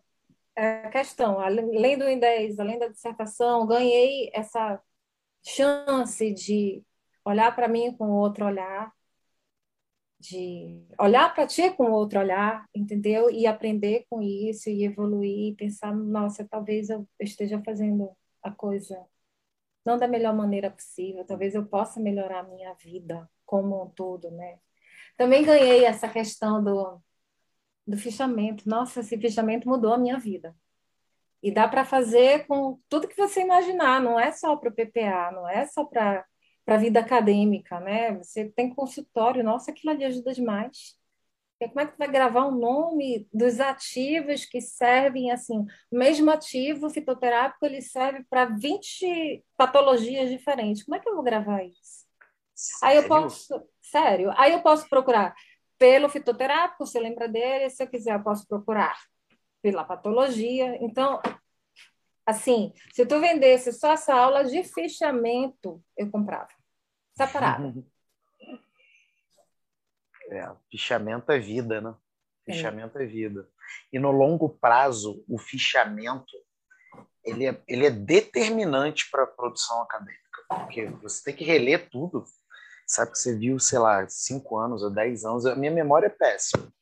[0.56, 4.80] é, a questão, além do I10, além da dissertação, ganhei essa
[5.44, 6.82] chance de
[7.24, 8.92] olhar para mim com outro olhar,
[10.18, 13.30] de olhar para ti com outro olhar, entendeu?
[13.30, 19.06] E aprender com isso e evoluir, e pensar, nossa, talvez eu esteja fazendo a coisa
[19.84, 21.24] não da melhor maneira possível.
[21.24, 24.58] Talvez eu possa melhorar a minha vida como um todo, né?
[25.16, 27.00] Também ganhei essa questão do,
[27.86, 28.68] do fichamento.
[28.68, 30.56] Nossa, esse fichamento mudou a minha vida.
[31.42, 35.32] E dá para fazer com tudo que você imaginar, não é só para o PPA,
[35.32, 36.24] não é só para
[36.66, 38.16] a vida acadêmica, né?
[38.18, 40.96] Você tem consultório, nossa, aquilo ali ajuda demais.
[41.68, 45.58] Como é que tu vai gravar o nome dos ativos que servem assim?
[45.90, 50.84] O mesmo ativo fitoterápico ele serve para 20 patologias diferentes.
[50.84, 52.06] Como é que eu vou gravar isso?
[52.54, 52.82] Sério?
[52.82, 55.34] Aí eu posso, sério, aí eu posso procurar
[55.78, 58.96] pelo fitoterápico, você lembra dele, se eu quiser eu posso procurar
[59.60, 60.76] pela patologia.
[60.80, 61.20] Então,
[62.24, 66.48] Assim, se tu vendesse só essa aula de fichamento, eu comprava.
[67.16, 67.84] Separado.
[70.32, 71.94] É, fichamento é vida, né?
[72.46, 73.04] Fichamento é.
[73.04, 73.46] é vida.
[73.92, 76.32] E no longo prazo, o fichamento
[77.22, 82.24] ele é, ele é determinante para a produção acadêmica, porque você tem que reler tudo.
[82.86, 85.46] Sabe que você viu, sei lá, cinco anos ou dez anos.
[85.46, 86.72] A minha memória é péssima.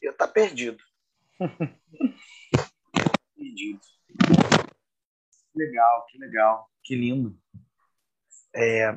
[0.00, 0.82] Eu tá perdido.
[3.36, 3.80] perdido.
[5.52, 7.38] Que legal, que legal, que lindo.
[8.54, 8.92] É,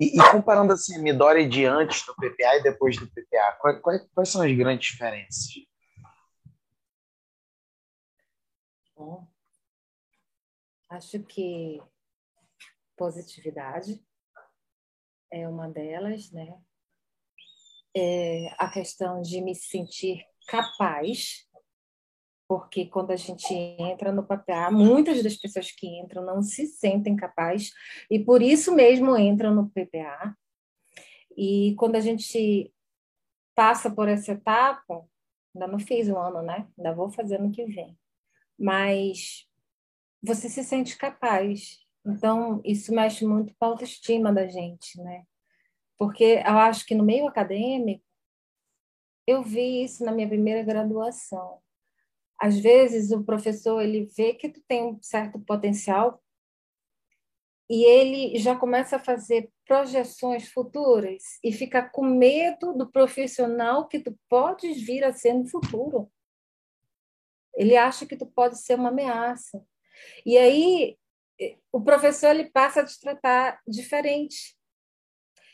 [0.00, 3.80] e, e, comparando assim, a Midori de antes do PPA e depois do PPA, quais,
[3.80, 5.48] quais, quais são as grandes diferenças?
[8.96, 9.26] Bom,
[10.90, 11.82] acho que
[12.96, 14.00] positividade
[15.32, 16.56] é uma delas, né?
[17.94, 21.48] É a questão de me sentir capaz
[22.52, 27.16] porque quando a gente entra no PPA, muitas das pessoas que entram não se sentem
[27.16, 27.72] capazes
[28.10, 30.36] e por isso mesmo entram no PPA.
[31.34, 32.70] E quando a gente
[33.54, 35.02] passa por essa etapa,
[35.54, 36.68] ainda não fiz um ano, né?
[36.76, 37.98] Ainda vou fazer no que vem.
[38.58, 39.48] Mas
[40.22, 41.78] você se sente capaz.
[42.04, 45.24] Então, isso mexe muito com a autoestima da gente, né?
[45.96, 48.04] Porque eu acho que no meio acadêmico,
[49.26, 51.62] eu vi isso na minha primeira graduação
[52.42, 56.20] às vezes o professor ele vê que tu tem um certo potencial
[57.70, 64.00] e ele já começa a fazer projeções futuras e fica com medo do profissional que
[64.00, 66.10] tu podes vir a ser no futuro.
[67.54, 69.64] Ele acha que tu pode ser uma ameaça.
[70.26, 70.98] E aí
[71.70, 74.58] o professor ele passa a te tratar diferente.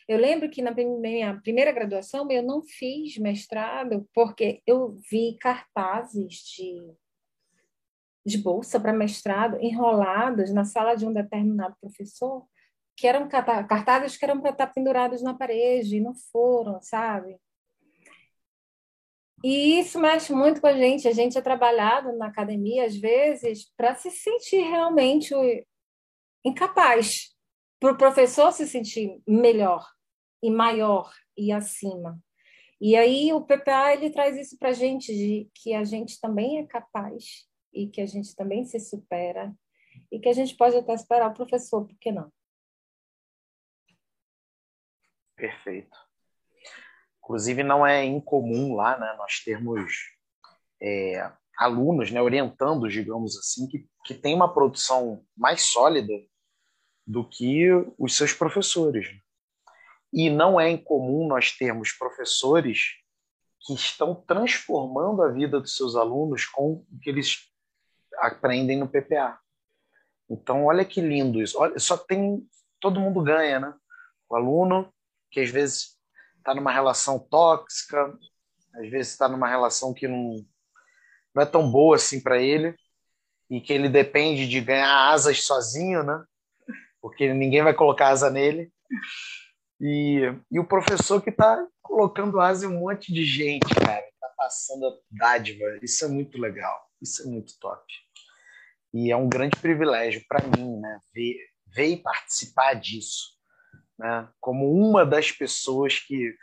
[0.09, 6.37] Eu lembro que na minha primeira graduação eu não fiz mestrado porque eu vi cartazes
[6.57, 6.95] de,
[8.25, 12.47] de bolsa para mestrado enrolados na sala de um determinado professor,
[12.97, 17.39] que eram cartazes que eram para estar pendurados na parede e não foram, sabe?
[19.45, 21.07] E isso mexe muito com a gente.
[21.07, 25.35] A gente é trabalhado na academia, às vezes, para se sentir realmente
[26.43, 27.37] incapaz,
[27.79, 29.87] para o professor se sentir melhor
[30.43, 32.21] e maior e acima.
[32.81, 36.59] E aí o PPA ele traz isso para a gente de que a gente também
[36.59, 39.53] é capaz e que a gente também se supera
[40.13, 42.33] e que a gente pode até esperar o professor, por que não?
[45.37, 45.97] Perfeito.
[47.19, 49.93] Inclusive não é incomum lá, né, nós termos
[50.81, 56.13] é, alunos, né, orientando, digamos assim, que, que tem uma produção mais sólida
[57.07, 59.09] do que os seus professores.
[60.13, 62.97] E não é incomum nós termos professores
[63.61, 67.51] que estão transformando a vida dos seus alunos com o que eles
[68.19, 69.39] aprendem no PPA.
[70.31, 71.59] Então, olha que lindo isso.
[71.59, 72.47] Olha, só tem.
[72.81, 73.75] Todo mundo ganha, né?
[74.29, 74.93] O aluno,
[75.31, 75.99] que às vezes
[76.37, 78.17] está numa relação tóxica,
[78.75, 80.45] às vezes está numa relação que não,
[81.35, 82.77] não é tão boa assim para ele,
[83.51, 86.23] e que ele depende de ganhar asas sozinho, né?
[87.01, 88.71] Porque ninguém vai colocar asa nele.
[89.81, 94.29] E, e o professor que está colocando asa em um monte de gente, cara, está
[94.37, 95.79] passando a dádiva.
[95.83, 97.85] Isso é muito legal, isso é muito top.
[98.93, 101.37] E é um grande privilégio para mim, né, ver,
[101.67, 103.37] ver e participar disso,
[103.99, 106.35] né, como uma das pessoas que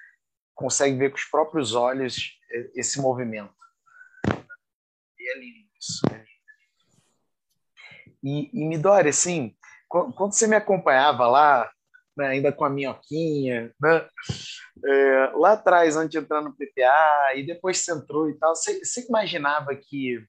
[0.53, 2.39] consegue ver com os próprios olhos
[2.73, 3.53] esse movimento.
[5.19, 6.01] E é lindo isso.
[6.09, 6.25] Né?
[8.23, 9.55] E, e Midori, assim,
[9.89, 11.69] quando você me acompanhava lá
[12.15, 14.07] né, ainda com a minhoquinha, né?
[14.85, 19.05] É, lá atrás, antes de entrar no PPA, e depois você entrou e tal, você,
[19.07, 20.25] imaginava que,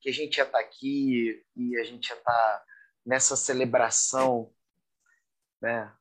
[0.00, 2.62] que a gente ia estar tá aqui e a gente ia estar tá
[3.04, 4.50] nessa celebração,
[5.60, 5.92] né,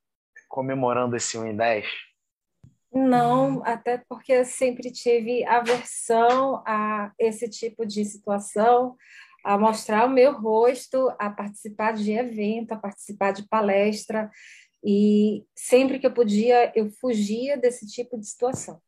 [0.48, 1.88] comemorando esse 1 em 10?
[2.92, 8.96] Não, até porque eu sempre tive aversão a esse tipo de situação,
[9.44, 14.30] a mostrar o meu rosto, a participar de evento, a participar de palestra.
[14.90, 18.82] E sempre que eu podia, eu fugia desse tipo de situação.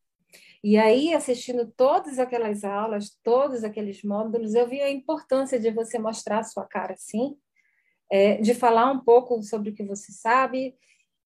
[0.64, 6.00] E aí, assistindo todas aquelas aulas, todos aqueles módulos, eu vi a importância de você
[6.00, 7.36] mostrar a sua cara assim,
[8.10, 10.74] é, de falar um pouco sobre o que você sabe,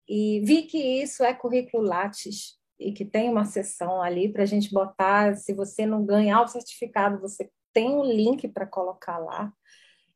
[0.07, 4.47] e vi que isso é currículo Lattes, e que tem uma sessão ali para a
[4.47, 9.51] gente botar, se você não ganhar o certificado, você tem um link para colocar lá.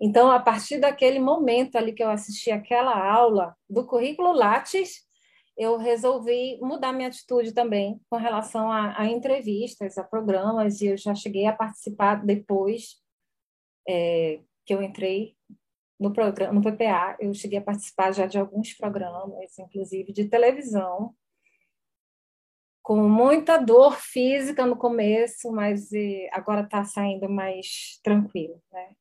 [0.05, 5.07] Então, a partir daquele momento ali que eu assisti aquela aula do currículo Lattes,
[5.57, 10.97] eu resolvi mudar minha atitude também com relação a, a entrevistas, a programas, e eu
[10.97, 12.97] já cheguei a participar depois
[13.88, 15.37] é, que eu entrei
[16.01, 21.15] no programa, no PPA, eu cheguei a participar já de alguns programas, inclusive de televisão,
[22.83, 25.91] com muita dor física no começo, mas
[26.33, 28.97] agora está saindo mais tranquilo, né?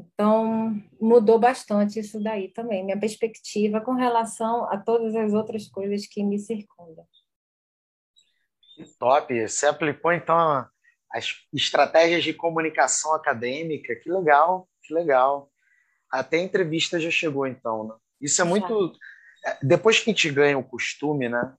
[0.00, 6.06] Então, mudou bastante isso daí também, minha perspectiva com relação a todas as outras coisas
[6.06, 7.06] que me circundam.
[8.74, 9.48] Que top!
[9.48, 10.66] Você aplicou, então,
[11.12, 15.50] as estratégias de comunicação acadêmica, que legal, que legal.
[16.10, 17.94] Até a entrevista já chegou, então, né?
[18.20, 18.92] Isso é muito...
[19.44, 19.50] Já.
[19.52, 21.54] É, depois que a gente ganha o costume, né?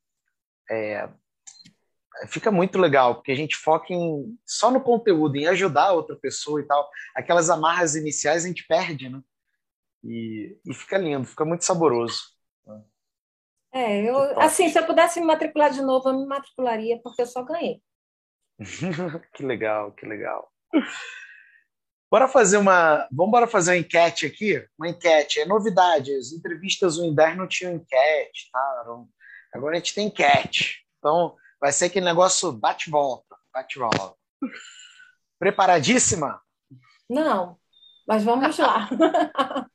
[0.69, 1.10] É,
[2.28, 6.15] fica muito legal, porque a gente foca em, só no conteúdo, em ajudar a outra
[6.15, 6.89] pessoa e tal.
[7.15, 9.21] Aquelas amarras iniciais a gente perde, né?
[10.04, 12.21] E, e fica lindo, fica muito saboroso.
[13.74, 17.26] É, eu, assim, se eu pudesse me matricular de novo, eu me matricularia, porque eu
[17.26, 17.82] só ganhei.
[19.34, 20.52] que legal, que legal.
[22.12, 23.08] Bora fazer uma.
[23.10, 24.67] Vamos bora fazer uma enquete aqui?
[24.78, 25.39] Uma enquete.
[25.39, 26.13] É novidade.
[26.13, 28.86] As entrevistas do Inter não tinham enquete, tá?
[29.54, 30.86] Agora a gente tem enquete.
[31.00, 34.17] Então, Vai ser aquele negócio bate-volta, bate-volta.
[35.38, 36.41] Preparadíssima?
[37.08, 37.60] Não,
[38.08, 38.89] mas vamos lá.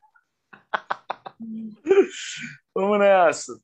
[2.75, 3.57] vamos nessa.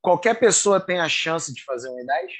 [0.00, 2.30] Qualquer pessoa tem a chance de fazer um I10?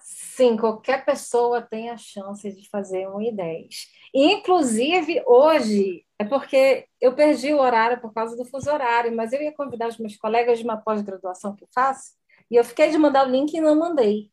[0.00, 3.68] Sim, qualquer pessoa tem a chance de fazer um I10.
[4.14, 9.42] Inclusive, hoje, é porque eu perdi o horário por causa do fuso horário, mas eu
[9.42, 12.21] ia convidar os meus colegas de uma pós-graduação que eu faço
[12.52, 14.30] e eu fiquei de mandar o link e não mandei.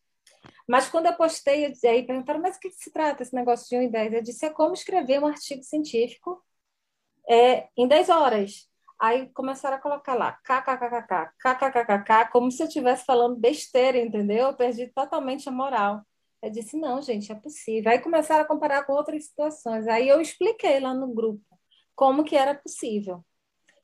[0.68, 3.82] Mas quando eu postei, aí perguntaram, mas o que se trata esse negócio de 1
[3.84, 4.14] em 10?
[4.14, 6.44] Eu disse, é como escrever um artigo científico
[7.30, 8.70] é, em 10 horas.
[9.00, 14.48] Aí começaram a colocar lá, kkkk, kkkk, como se eu estivesse falando besteira, entendeu?
[14.48, 16.02] Eu perdi totalmente a moral.
[16.42, 17.90] Eu disse, não, gente, é possível.
[17.90, 19.88] Aí começaram a comparar com outras situações.
[19.88, 21.42] Aí eu expliquei lá no grupo
[21.96, 23.24] como que era possível.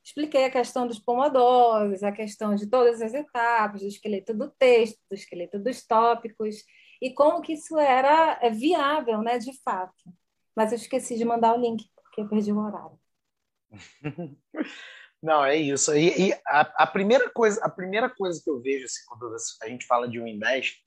[0.06, 5.00] Expliquei a questão dos pomodores, a questão de todas as etapas, do esqueleto do texto,
[5.10, 6.58] do esqueleto dos tópicos,
[7.02, 10.04] e como que isso era é, viável, né, de fato.
[10.56, 13.00] Mas eu esqueci de mandar o link, porque eu perdi o horário.
[15.24, 15.96] Não, é isso.
[15.96, 19.68] E, e a, a, primeira coisa, a primeira coisa que eu vejo assim, quando a
[19.68, 20.86] gente fala de um invest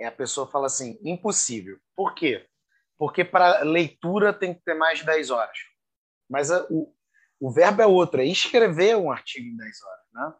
[0.00, 1.78] é a pessoa fala assim, impossível.
[1.94, 2.46] Por quê?
[2.96, 5.58] Porque para leitura tem que ter mais de 10 horas.
[6.30, 6.94] Mas a, o,
[7.42, 10.04] o verbo é outro, é escrever um artigo em 10 horas.
[10.12, 10.34] Né?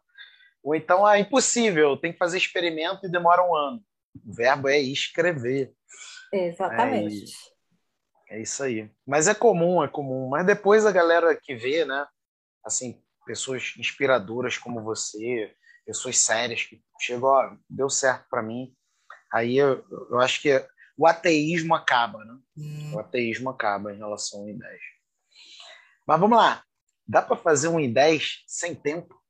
[0.63, 3.83] Ou então, ah, é impossível, tem que fazer experimento e demora um ano.
[4.25, 5.73] O verbo é escrever.
[6.31, 7.33] Exatamente.
[8.29, 8.89] É, é isso aí.
[9.05, 10.29] Mas é comum, é comum.
[10.29, 12.07] Mas depois a galera que vê, né?
[12.63, 15.53] Assim, pessoas inspiradoras como você,
[15.85, 18.73] pessoas sérias que chegam, ó, deu certo para mim.
[19.33, 20.65] Aí eu, eu acho que
[20.97, 22.37] o ateísmo acaba, né?
[22.55, 22.93] Hum.
[22.95, 24.77] O ateísmo acaba em relação ao I10.
[26.07, 26.63] Mas vamos lá.
[27.07, 29.21] Dá para fazer um I10 sem tempo?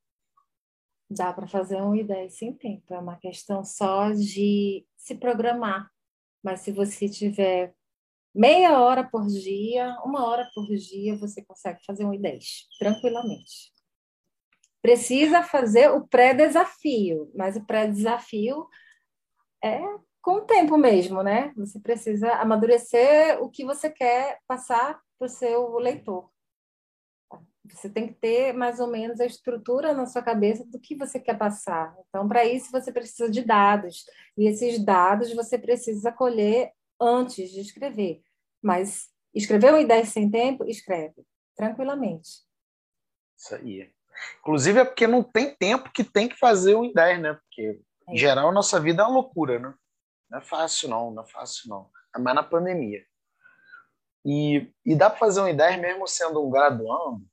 [1.09, 2.93] Dá para fazer um I10 sem tempo.
[2.93, 5.89] É uma questão só de se programar.
[6.43, 7.73] Mas se você tiver
[8.33, 13.71] meia hora por dia, uma hora por dia, você consegue fazer um I10 tranquilamente.
[14.81, 18.67] Precisa fazer o pré-desafio, mas o pré-desafio
[19.63, 19.79] é
[20.21, 21.53] com o tempo mesmo, né?
[21.55, 26.32] Você precisa amadurecer o que você quer passar para o seu leitor.
[27.65, 31.19] Você tem que ter mais ou menos a estrutura na sua cabeça do que você
[31.19, 31.95] quer passar.
[32.09, 34.05] Então, para isso, você precisa de dados.
[34.37, 38.21] E esses dados você precisa colher antes de escrever.
[38.61, 42.41] Mas escrever uma ideia sem tempo, escreve, tranquilamente.
[43.37, 43.91] Isso aí.
[44.39, 47.33] Inclusive é porque não tem tempo que tem que fazer um ideia, né?
[47.33, 48.13] Porque, é.
[48.13, 49.73] em geral, a nossa vida é uma loucura, né?
[50.29, 51.11] Não é fácil, não.
[51.11, 51.89] Não é fácil, não.
[52.15, 53.05] É mais na pandemia.
[54.25, 57.25] E, e dá para fazer uma ideia mesmo sendo um graduando,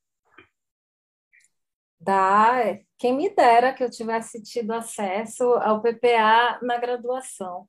[2.03, 7.67] Dá, quem me dera que eu tivesse tido acesso ao PPA na graduação.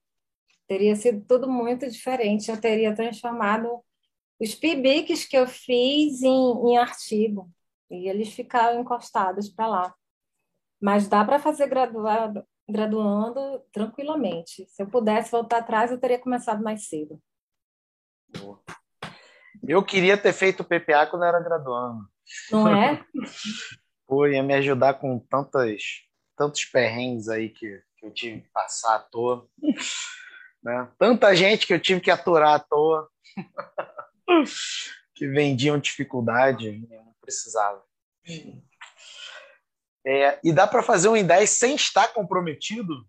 [0.66, 2.51] Teria sido tudo muito diferente.
[2.51, 3.85] Eu teria transformado
[4.41, 7.51] os PIBICs que eu fiz em, em artigo.
[7.91, 9.95] E eles ficaram encostados para lá.
[10.80, 14.66] Mas dá para fazer graduado, graduando tranquilamente.
[14.66, 17.20] Se eu pudesse voltar atrás, eu teria começado mais cedo.
[19.62, 22.09] Eu queria ter feito o PPA quando eu era graduando.
[22.51, 23.05] Não é?
[24.13, 26.03] Pô, ia me ajudar com tantas,
[26.37, 29.49] tantos perrengues aí que, que eu tive que passar à toa.
[30.63, 30.89] Né?
[30.97, 33.11] Tanta gente que eu tive que aturar à toa.
[35.17, 37.83] que vendiam dificuldade, eu não precisava.
[40.07, 43.05] É, e dá para fazer um em 10 sem estar comprometido?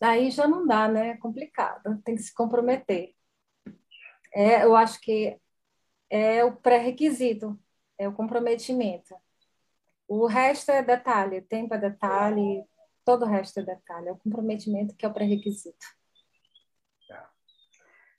[0.00, 1.08] Aí já não dá, né?
[1.08, 2.00] É complicado.
[2.04, 3.14] Tem que se comprometer.
[4.32, 5.36] É, eu acho que
[6.08, 7.58] é o pré-requisito,
[7.98, 9.16] é o comprometimento.
[10.14, 12.62] O resto é detalhe, tempo é detalhe,
[13.02, 15.86] todo o resto é detalhe, é o comprometimento que é o pré-requisito.
[17.10, 17.22] É.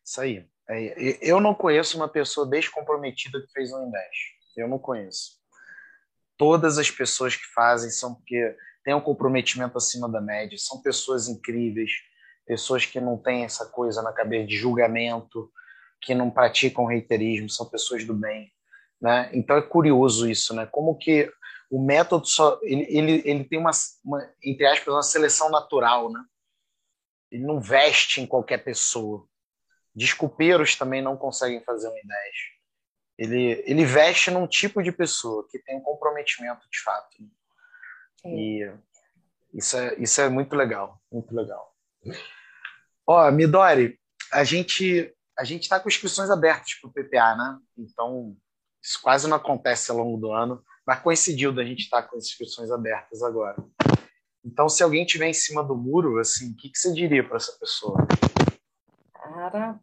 [0.03, 0.49] Isso aí.
[0.67, 4.39] É, eu não conheço uma pessoa descomprometida que fez um investe.
[4.57, 5.39] Eu não conheço.
[6.35, 11.27] Todas as pessoas que fazem são porque têm um comprometimento acima da média, são pessoas
[11.27, 11.91] incríveis,
[12.43, 15.47] pessoas que não têm essa coisa na cabeça de julgamento,
[16.01, 18.51] que não praticam reiterismo, são pessoas do bem.
[18.99, 19.29] Né?
[19.31, 20.65] Então é curioso isso, né?
[20.65, 21.31] Como que
[21.69, 23.71] o método só ele, ele, ele tem uma,
[24.03, 26.23] uma, entre aspas uma seleção natural, né?
[27.31, 29.27] Ele não veste em qualquer pessoa.
[29.95, 32.03] Desculpeiros também não conseguem fazer um 10.
[33.17, 37.09] Ele, ele veste num tipo de pessoa que tem um comprometimento de fato.
[37.19, 37.29] Né?
[38.25, 38.73] E
[39.53, 41.75] isso é, isso é muito legal, muito legal.
[43.07, 43.99] Ó, Midori,
[44.31, 47.59] a gente a gente está com inscrições abertas para o PPA, né?
[47.77, 48.37] Então,
[48.81, 52.25] isso quase não acontece ao longo do ano, mas coincidiu da gente estar com as
[52.25, 53.55] inscrições abertas agora.
[54.45, 57.37] Então, se alguém tiver em cima do muro, assim, o que, que você diria para
[57.37, 58.05] essa pessoa?
[59.13, 59.79] Cara,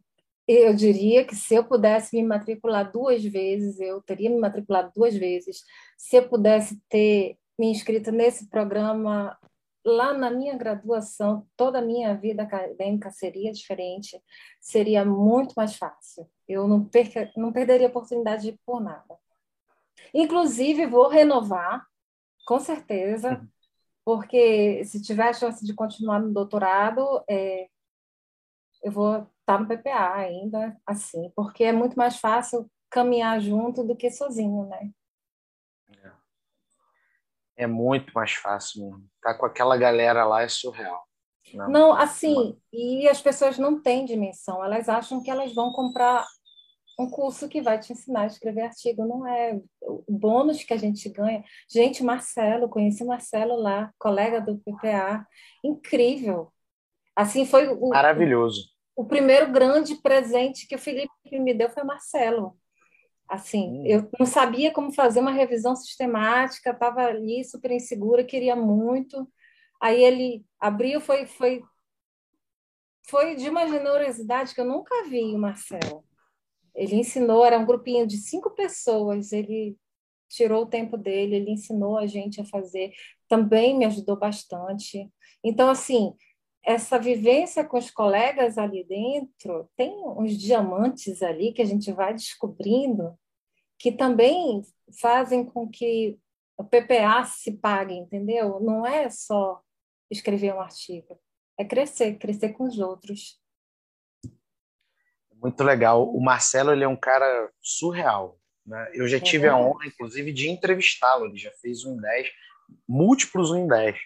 [0.47, 5.15] eu diria que se eu pudesse me matricular duas vezes, eu teria me matriculado duas
[5.15, 5.63] vezes.
[5.97, 9.37] Se eu pudesse ter me inscrito nesse programa
[9.83, 14.21] lá na minha graduação, toda a minha vida acadêmica seria diferente,
[14.59, 16.27] seria muito mais fácil.
[16.47, 19.17] Eu não, perca, não perderia a oportunidade por nada.
[20.13, 21.85] Inclusive, vou renovar,
[22.45, 23.47] com certeza, uhum.
[24.03, 27.67] porque se tiver a chance de continuar no doutorado, é,
[28.83, 33.83] eu vou estar tá no PPA ainda, assim, porque é muito mais fácil caminhar junto
[33.83, 34.91] do que sozinho, né?
[37.55, 39.09] É, é muito mais fácil mesmo.
[39.21, 41.07] Tá com aquela galera lá é surreal.
[41.53, 46.25] Não, não assim, e as pessoas não têm dimensão, elas acham que elas vão comprar
[46.99, 50.77] um curso que vai te ensinar a escrever artigo, não é o bônus que a
[50.77, 51.43] gente ganha.
[51.69, 55.25] Gente, Marcelo, conheci Marcelo lá, colega do PPA,
[55.63, 56.51] incrível.
[57.15, 58.69] Assim foi o maravilhoso.
[58.95, 62.57] O, o primeiro grande presente que o Felipe me deu foi Marcelo.
[63.27, 63.85] Assim, hum.
[63.85, 69.27] eu não sabia como fazer uma revisão sistemática, estava ali super insegura, queria muito.
[69.81, 71.63] Aí ele abriu, foi foi
[73.07, 76.05] foi de uma generosidade que eu nunca vi, Marcelo.
[76.75, 79.77] Ele ensinou, era um grupinho de cinco pessoas, ele
[80.29, 82.93] tirou o tempo dele, ele ensinou a gente a fazer,
[83.27, 85.09] também me ajudou bastante.
[85.43, 86.15] Então, assim,
[86.63, 92.13] essa vivência com os colegas ali dentro, tem uns diamantes ali que a gente vai
[92.13, 93.17] descobrindo,
[93.79, 94.61] que também
[94.99, 96.19] fazem com que
[96.57, 98.59] o PPA se pague, entendeu?
[98.59, 99.61] Não é só
[100.09, 101.19] escrever um artigo,
[101.57, 103.40] é crescer, crescer com os outros.
[105.41, 106.07] Muito legal.
[106.07, 108.37] O Marcelo ele é um cara surreal.
[108.63, 108.91] Né?
[108.93, 111.25] Eu já tive a honra, inclusive, de entrevistá-lo.
[111.25, 112.29] Ele já fez um em 10,
[112.87, 113.97] múltiplos um em 10.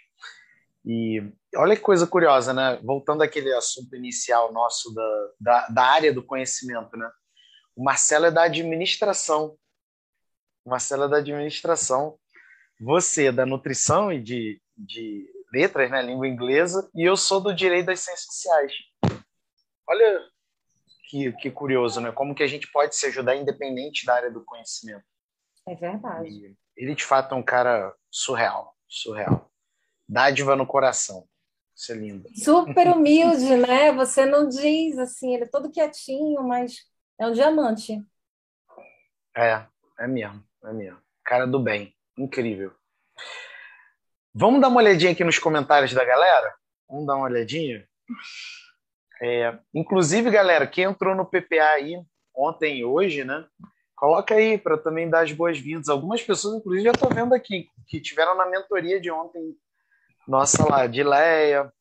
[0.85, 1.21] E
[1.57, 2.79] olha que coisa curiosa, né?
[2.83, 7.09] Voltando àquele assunto inicial nosso da, da, da área do conhecimento, né?
[7.75, 9.57] O Marcelo é da administração.
[10.63, 12.17] O Marcelo é da administração.
[12.79, 16.01] Você é da nutrição e de, de letras, né?
[16.01, 16.89] Língua inglesa.
[16.95, 18.71] E eu sou do direito das ciências sociais.
[19.87, 20.34] Olha
[21.09, 22.11] que, que curioso, né?
[22.11, 25.03] Como que a gente pode se ajudar independente da área do conhecimento.
[25.67, 26.29] É verdade.
[26.29, 29.51] E ele, de fato, é um cara surreal, surreal.
[30.07, 31.27] Dádiva no coração.
[31.75, 32.29] Isso é lindo.
[32.35, 33.91] Super humilde, né?
[33.91, 36.85] Você não diz assim, ele é todo quietinho, mas
[37.19, 38.01] é um diamante.
[39.35, 39.65] É,
[39.99, 40.99] é mesmo, é mesmo.
[41.23, 42.73] Cara do bem, incrível.
[44.33, 46.53] Vamos dar uma olhadinha aqui nos comentários da galera?
[46.87, 47.87] Vamos dar uma olhadinha?
[49.21, 51.95] É, inclusive, galera, quem entrou no PPA aí
[52.35, 53.45] ontem e hoje, né?
[53.95, 55.87] Coloca aí para também dar as boas-vindas.
[55.87, 59.55] Algumas pessoas, inclusive, já estou vendo aqui, que tiveram na mentoria de ontem.
[60.27, 61.71] Nossa lá, Dileia,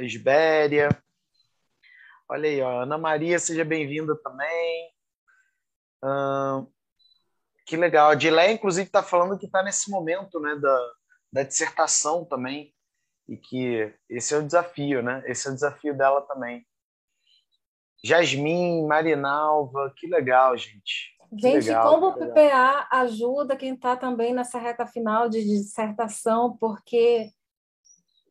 [0.00, 0.88] Esbéria.
[2.28, 4.90] Olha aí, ó, Ana Maria, seja bem-vinda também.
[7.66, 8.10] Que legal.
[8.10, 10.92] A Dileia, inclusive, está falando que está nesse momento né, da,
[11.32, 12.73] da dissertação também
[13.28, 15.22] e que esse é o desafio, né?
[15.26, 16.66] Esse é o desafio dela também.
[18.04, 21.14] Jasmine, Marinalva, que legal, gente.
[21.30, 26.56] Que gente, legal, como o PPA ajuda quem está também nessa reta final de dissertação,
[26.58, 27.30] porque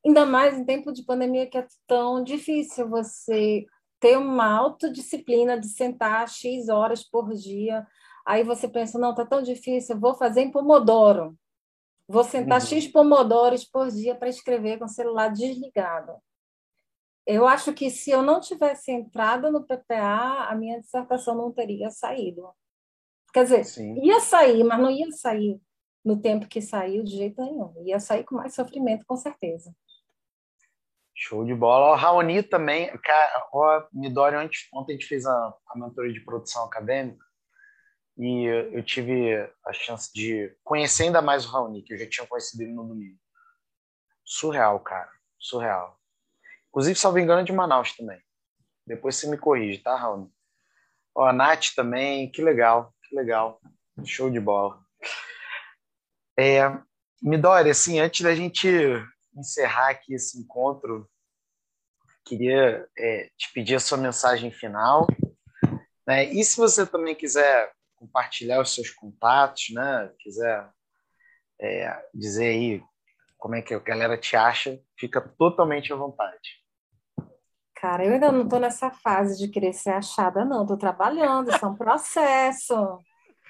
[0.05, 3.65] ainda mais em tempo de pandemia que é tão difícil você
[3.99, 7.87] ter uma autodisciplina de sentar X horas por dia.
[8.25, 11.35] Aí você pensa, não, tá tão difícil, vou fazer em Pomodoro.
[12.13, 12.67] Vou sentar uhum.
[12.67, 16.13] X pomodoros por dia para escrever com o celular desligado.
[17.25, 21.89] Eu acho que se eu não tivesse entrado no PPA, a minha dissertação não teria
[21.89, 22.47] saído.
[23.33, 23.99] Quer dizer, Sim.
[24.05, 25.59] ia sair, mas não ia sair
[26.05, 27.73] no tempo que saiu de jeito nenhum.
[27.83, 29.75] Ia sair com mais sofrimento, com certeza.
[31.15, 31.93] Show de bola.
[31.93, 32.91] O Raoni também,
[33.51, 37.25] o Midori, ontem, ontem a gente fez a, a mentoria de produção acadêmica
[38.17, 39.35] e eu tive
[39.65, 42.87] a chance de conhecer ainda mais o Raoni, que eu já tinha conhecido ele no
[42.87, 43.19] domingo.
[44.23, 45.11] Surreal, cara.
[45.39, 45.99] Surreal.
[46.69, 48.21] Inclusive, salvo engano, é de Manaus também.
[48.85, 50.31] Depois você me corrige, tá, Raoni?
[51.15, 53.61] Ó, a Nath também, que legal, que legal.
[54.03, 54.83] Show de bola.
[56.37, 56.61] É,
[57.21, 58.67] Midori, assim, antes da gente
[59.35, 61.09] encerrar aqui esse encontro,
[62.25, 65.07] queria é, te pedir a sua mensagem final.
[66.07, 66.25] Né?
[66.25, 67.71] E se você também quiser
[68.03, 70.11] compartilhar os seus contatos, né?
[70.19, 70.69] quiser
[71.59, 72.83] é, dizer aí
[73.37, 76.61] como é que a galera te acha, fica totalmente à vontade.
[77.75, 80.61] Cara, eu ainda não estou nessa fase de querer ser achada, não.
[80.61, 82.73] Estou trabalhando, isso é um processo.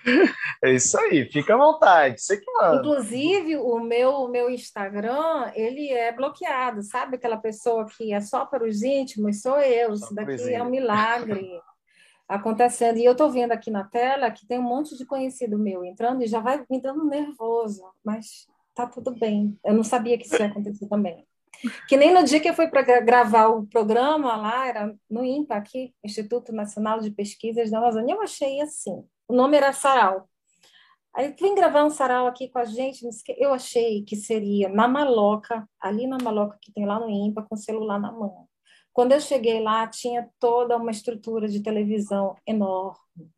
[0.61, 2.75] É isso aí, fica à vontade, você que manda.
[2.75, 7.15] Inclusive, o meu, o meu Instagram, ele é bloqueado, sabe?
[7.15, 10.69] Aquela pessoa que é só para os íntimos, sou eu, só isso daqui é um
[10.69, 11.57] milagre
[12.27, 12.97] acontecendo.
[12.97, 16.23] E eu estou vendo aqui na tela que tem um monte de conhecido meu entrando
[16.23, 19.57] e já vai me dando nervoso, mas tá tudo bem.
[19.63, 21.25] Eu não sabia que isso ia acontecer também.
[21.87, 25.55] Que nem no dia que eu fui para gravar o programa lá, era no INPA,
[25.55, 29.03] aqui, Instituto Nacional de Pesquisas da Amazônia, eu achei assim.
[29.27, 30.27] O nome era Sarau.
[31.15, 33.07] Aí vem gravar um sarau aqui com a gente.
[33.37, 37.53] Eu achei que seria na maloca, ali na maloca que tem lá no INPA, com
[37.53, 38.47] o celular na mão.
[38.93, 43.31] Quando eu cheguei lá, tinha toda uma estrutura de televisão enorme.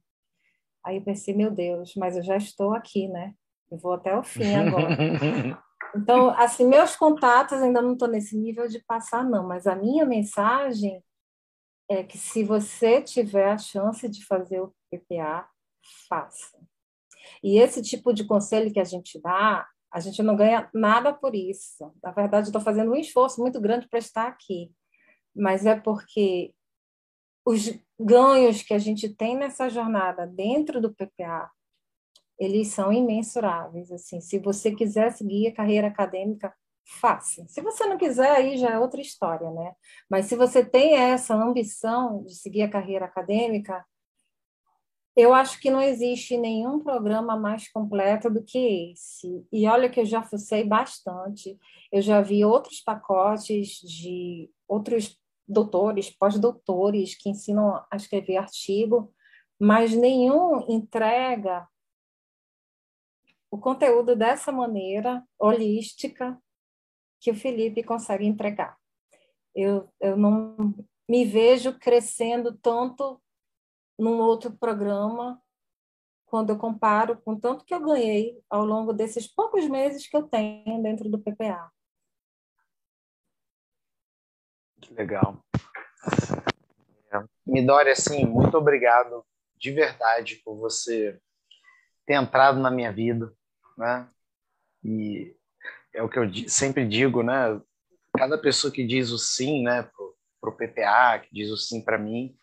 [0.83, 3.33] Aí eu pensei, meu Deus, mas eu já estou aqui, né?
[3.71, 4.95] Eu vou até o fim agora.
[5.95, 10.05] Então, assim, meus contatos ainda não estou nesse nível de passar, não, mas a minha
[10.05, 11.01] mensagem
[11.87, 15.47] é que se você tiver a chance de fazer o PPA,
[16.09, 16.57] faça.
[17.41, 21.33] E esse tipo de conselho que a gente dá, a gente não ganha nada por
[21.33, 21.93] isso.
[22.03, 24.71] Na verdade, estou fazendo um esforço muito grande para estar aqui,
[25.35, 26.53] mas é porque
[27.45, 31.51] os ganhos que a gente tem nessa jornada dentro do PPA
[32.39, 33.91] eles são imensuráveis.
[33.91, 36.53] Assim, se você quiser seguir a carreira acadêmica,
[36.99, 37.45] faça.
[37.47, 39.73] Se você não quiser, aí já é outra história, né?
[40.09, 43.83] Mas se você tem essa ambição de seguir a carreira acadêmica,
[45.15, 49.47] eu acho que não existe nenhum programa mais completo do que esse.
[49.51, 51.57] E olha que eu já fucei bastante.
[51.89, 55.17] Eu já vi outros pacotes de outros
[55.47, 59.13] doutores, pós-doutores que ensinam a escrever artigo,
[59.59, 61.67] mas nenhum entrega
[63.49, 66.37] o conteúdo dessa maneira holística
[67.19, 68.77] que o Felipe consegue entregar.
[69.55, 70.75] Eu, eu não
[71.07, 73.21] me vejo crescendo tanto
[73.97, 75.41] num outro programa
[76.25, 80.23] quando eu comparo com tanto que eu ganhei ao longo desses poucos meses que eu
[80.23, 81.71] tenho dentro do PPA.
[84.85, 85.43] Que legal.
[87.11, 89.25] É, Midori, assim, muito obrigado
[89.57, 91.19] de verdade por você
[92.05, 93.33] ter entrado na minha vida,
[93.75, 94.07] né?
[94.83, 95.35] E
[95.91, 97.59] é o que eu sempre digo, né?
[98.15, 101.97] Cada pessoa que diz o sim, né, pro, pro PPA, que diz o sim para
[101.97, 102.37] mim,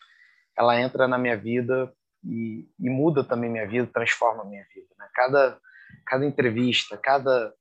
[0.58, 4.88] ela entra na minha vida e, e, muda também minha vida, transforma minha vida.
[4.98, 5.08] Né?
[5.14, 5.60] Cada,
[6.04, 7.54] cada entrevista, cada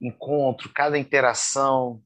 [0.00, 2.02] encontro, cada interação,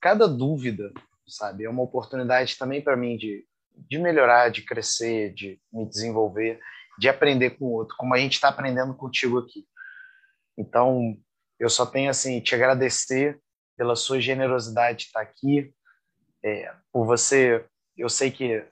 [0.00, 0.92] cada dúvida,
[1.32, 6.60] sabe, é uma oportunidade também para mim de, de melhorar, de crescer, de me desenvolver,
[6.98, 9.66] de aprender com o outro, como a gente está aprendendo contigo aqui.
[10.56, 11.16] Então,
[11.58, 13.40] eu só tenho assim te agradecer
[13.76, 15.74] pela sua generosidade de estar aqui,
[16.44, 17.64] é, por você.
[17.96, 18.68] Eu sei que é,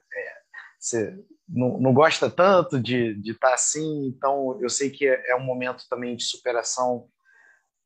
[0.79, 5.43] você não, não, gosta tanto de, de estar assim, então eu sei que é um
[5.43, 7.09] momento também de superação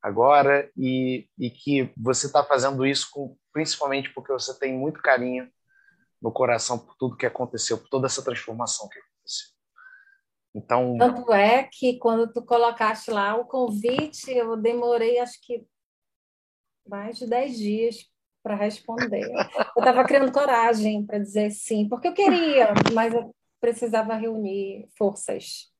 [0.05, 5.49] agora e, e que você está fazendo isso com, principalmente porque você tem muito carinho
[6.21, 9.47] no coração por tudo que aconteceu, por toda essa transformação que aconteceu.
[10.53, 15.65] Então, Tanto é que quando tu colocaste lá o convite, eu demorei acho que
[16.87, 17.95] mais de 10 dias
[18.43, 19.27] para responder.
[19.75, 25.73] Eu estava criando coragem para dizer sim, porque eu queria, mas eu precisava reunir forças.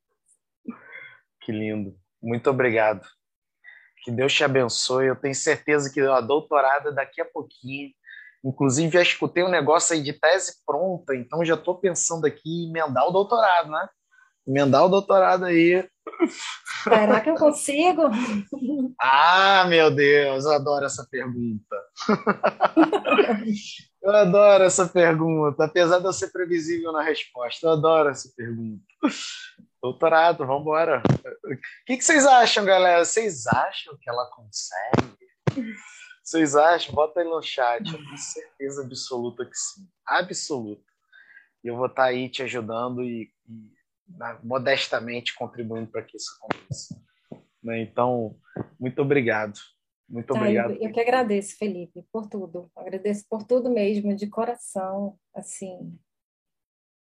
[1.42, 1.96] Que lindo.
[2.20, 3.08] Muito obrigado.
[4.06, 5.08] Que Deus te abençoe.
[5.08, 7.90] Eu tenho certeza que a doutorada daqui a pouquinho.
[8.44, 12.70] Inclusive, já escutei um negócio aí de tese pronta, então já estou pensando aqui em
[12.70, 13.90] emendar o doutorado, né?
[14.48, 15.88] emendar o doutorado aí.
[16.84, 18.04] Será que eu consigo?
[19.02, 21.76] Ah, meu Deus, eu adoro essa pergunta.
[24.04, 27.66] Eu adoro essa pergunta, apesar de eu ser previsível na resposta.
[27.66, 28.84] Eu adoro essa pergunta.
[29.86, 31.04] Doutorado, vamos embora.
[31.44, 33.06] O que, que vocês acham, galera?
[33.06, 35.16] Vocês acham que ela consegue?
[36.24, 36.96] Vocês acham?
[36.96, 37.86] Bota aí no chat.
[37.86, 39.88] Eu tenho certeza absoluta que sim.
[40.04, 40.82] Absoluta.
[41.64, 43.72] E eu vou estar tá aí te ajudando e, e
[44.42, 47.00] modestamente contribuindo para que isso aconteça.
[47.62, 47.82] Né?
[47.82, 48.36] Então,
[48.80, 49.60] muito obrigado.
[50.10, 50.72] Muito obrigado.
[50.72, 52.72] eu, eu que agradeço, Felipe, por tudo.
[52.76, 55.16] Agradeço por tudo mesmo, de coração.
[55.32, 55.96] Assim,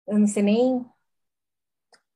[0.06, 0.86] eu não sei nem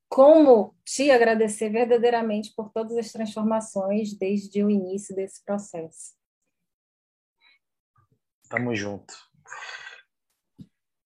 [0.10, 6.16] como te agradecer verdadeiramente por todas as transformações desde o início desse processo.
[8.50, 9.14] Tamo junto.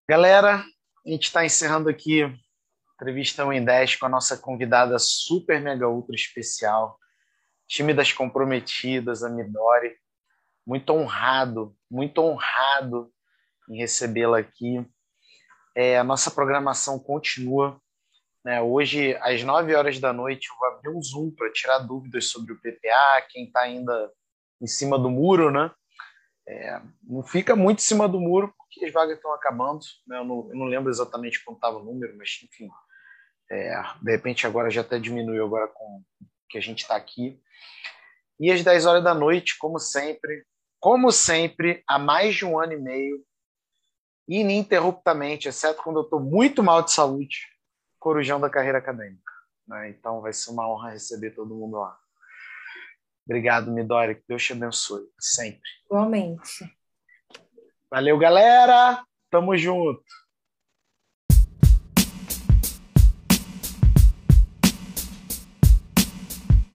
[0.07, 0.63] Galera,
[1.05, 2.33] a gente está encerrando aqui a
[2.95, 6.99] entrevista 1 em 10 com a nossa convidada super mega ultra especial,
[7.67, 9.97] time das comprometidas, a Midori.
[10.67, 13.11] Muito honrado, muito honrado
[13.67, 14.85] em recebê-la aqui.
[15.75, 17.81] É, a nossa programação continua.
[18.43, 18.61] Né?
[18.61, 22.53] Hoje, às 9 horas da noite, eu vou abrir um Zoom para tirar dúvidas sobre
[22.53, 24.11] o PPA, quem está ainda
[24.61, 25.71] em cima do muro, né?
[26.47, 29.81] É, não fica muito em cima do muro, porque as vagas estão acabando.
[30.07, 30.17] Né?
[30.17, 32.69] Eu, não, eu, não, lembro exatamente quanto estava o número, mas enfim.
[33.49, 36.01] É, de repente agora já até diminuiu agora com
[36.49, 37.39] que a gente está aqui.
[38.39, 40.45] E às 10 horas da noite, como sempre,
[40.79, 43.23] como sempre, há mais de um ano e meio,
[44.27, 47.50] ininterruptamente, exceto quando eu estou muito mal de saúde,
[48.01, 49.31] Corujão da carreira acadêmica.
[49.67, 49.91] Né?
[49.91, 51.95] Então vai ser uma honra receber todo mundo lá.
[53.23, 54.15] Obrigado, Midori.
[54.15, 55.07] Que Deus te abençoe.
[55.19, 55.69] Sempre.
[55.85, 56.65] Igualmente.
[57.89, 59.05] Valeu, galera.
[59.29, 60.03] Tamo junto.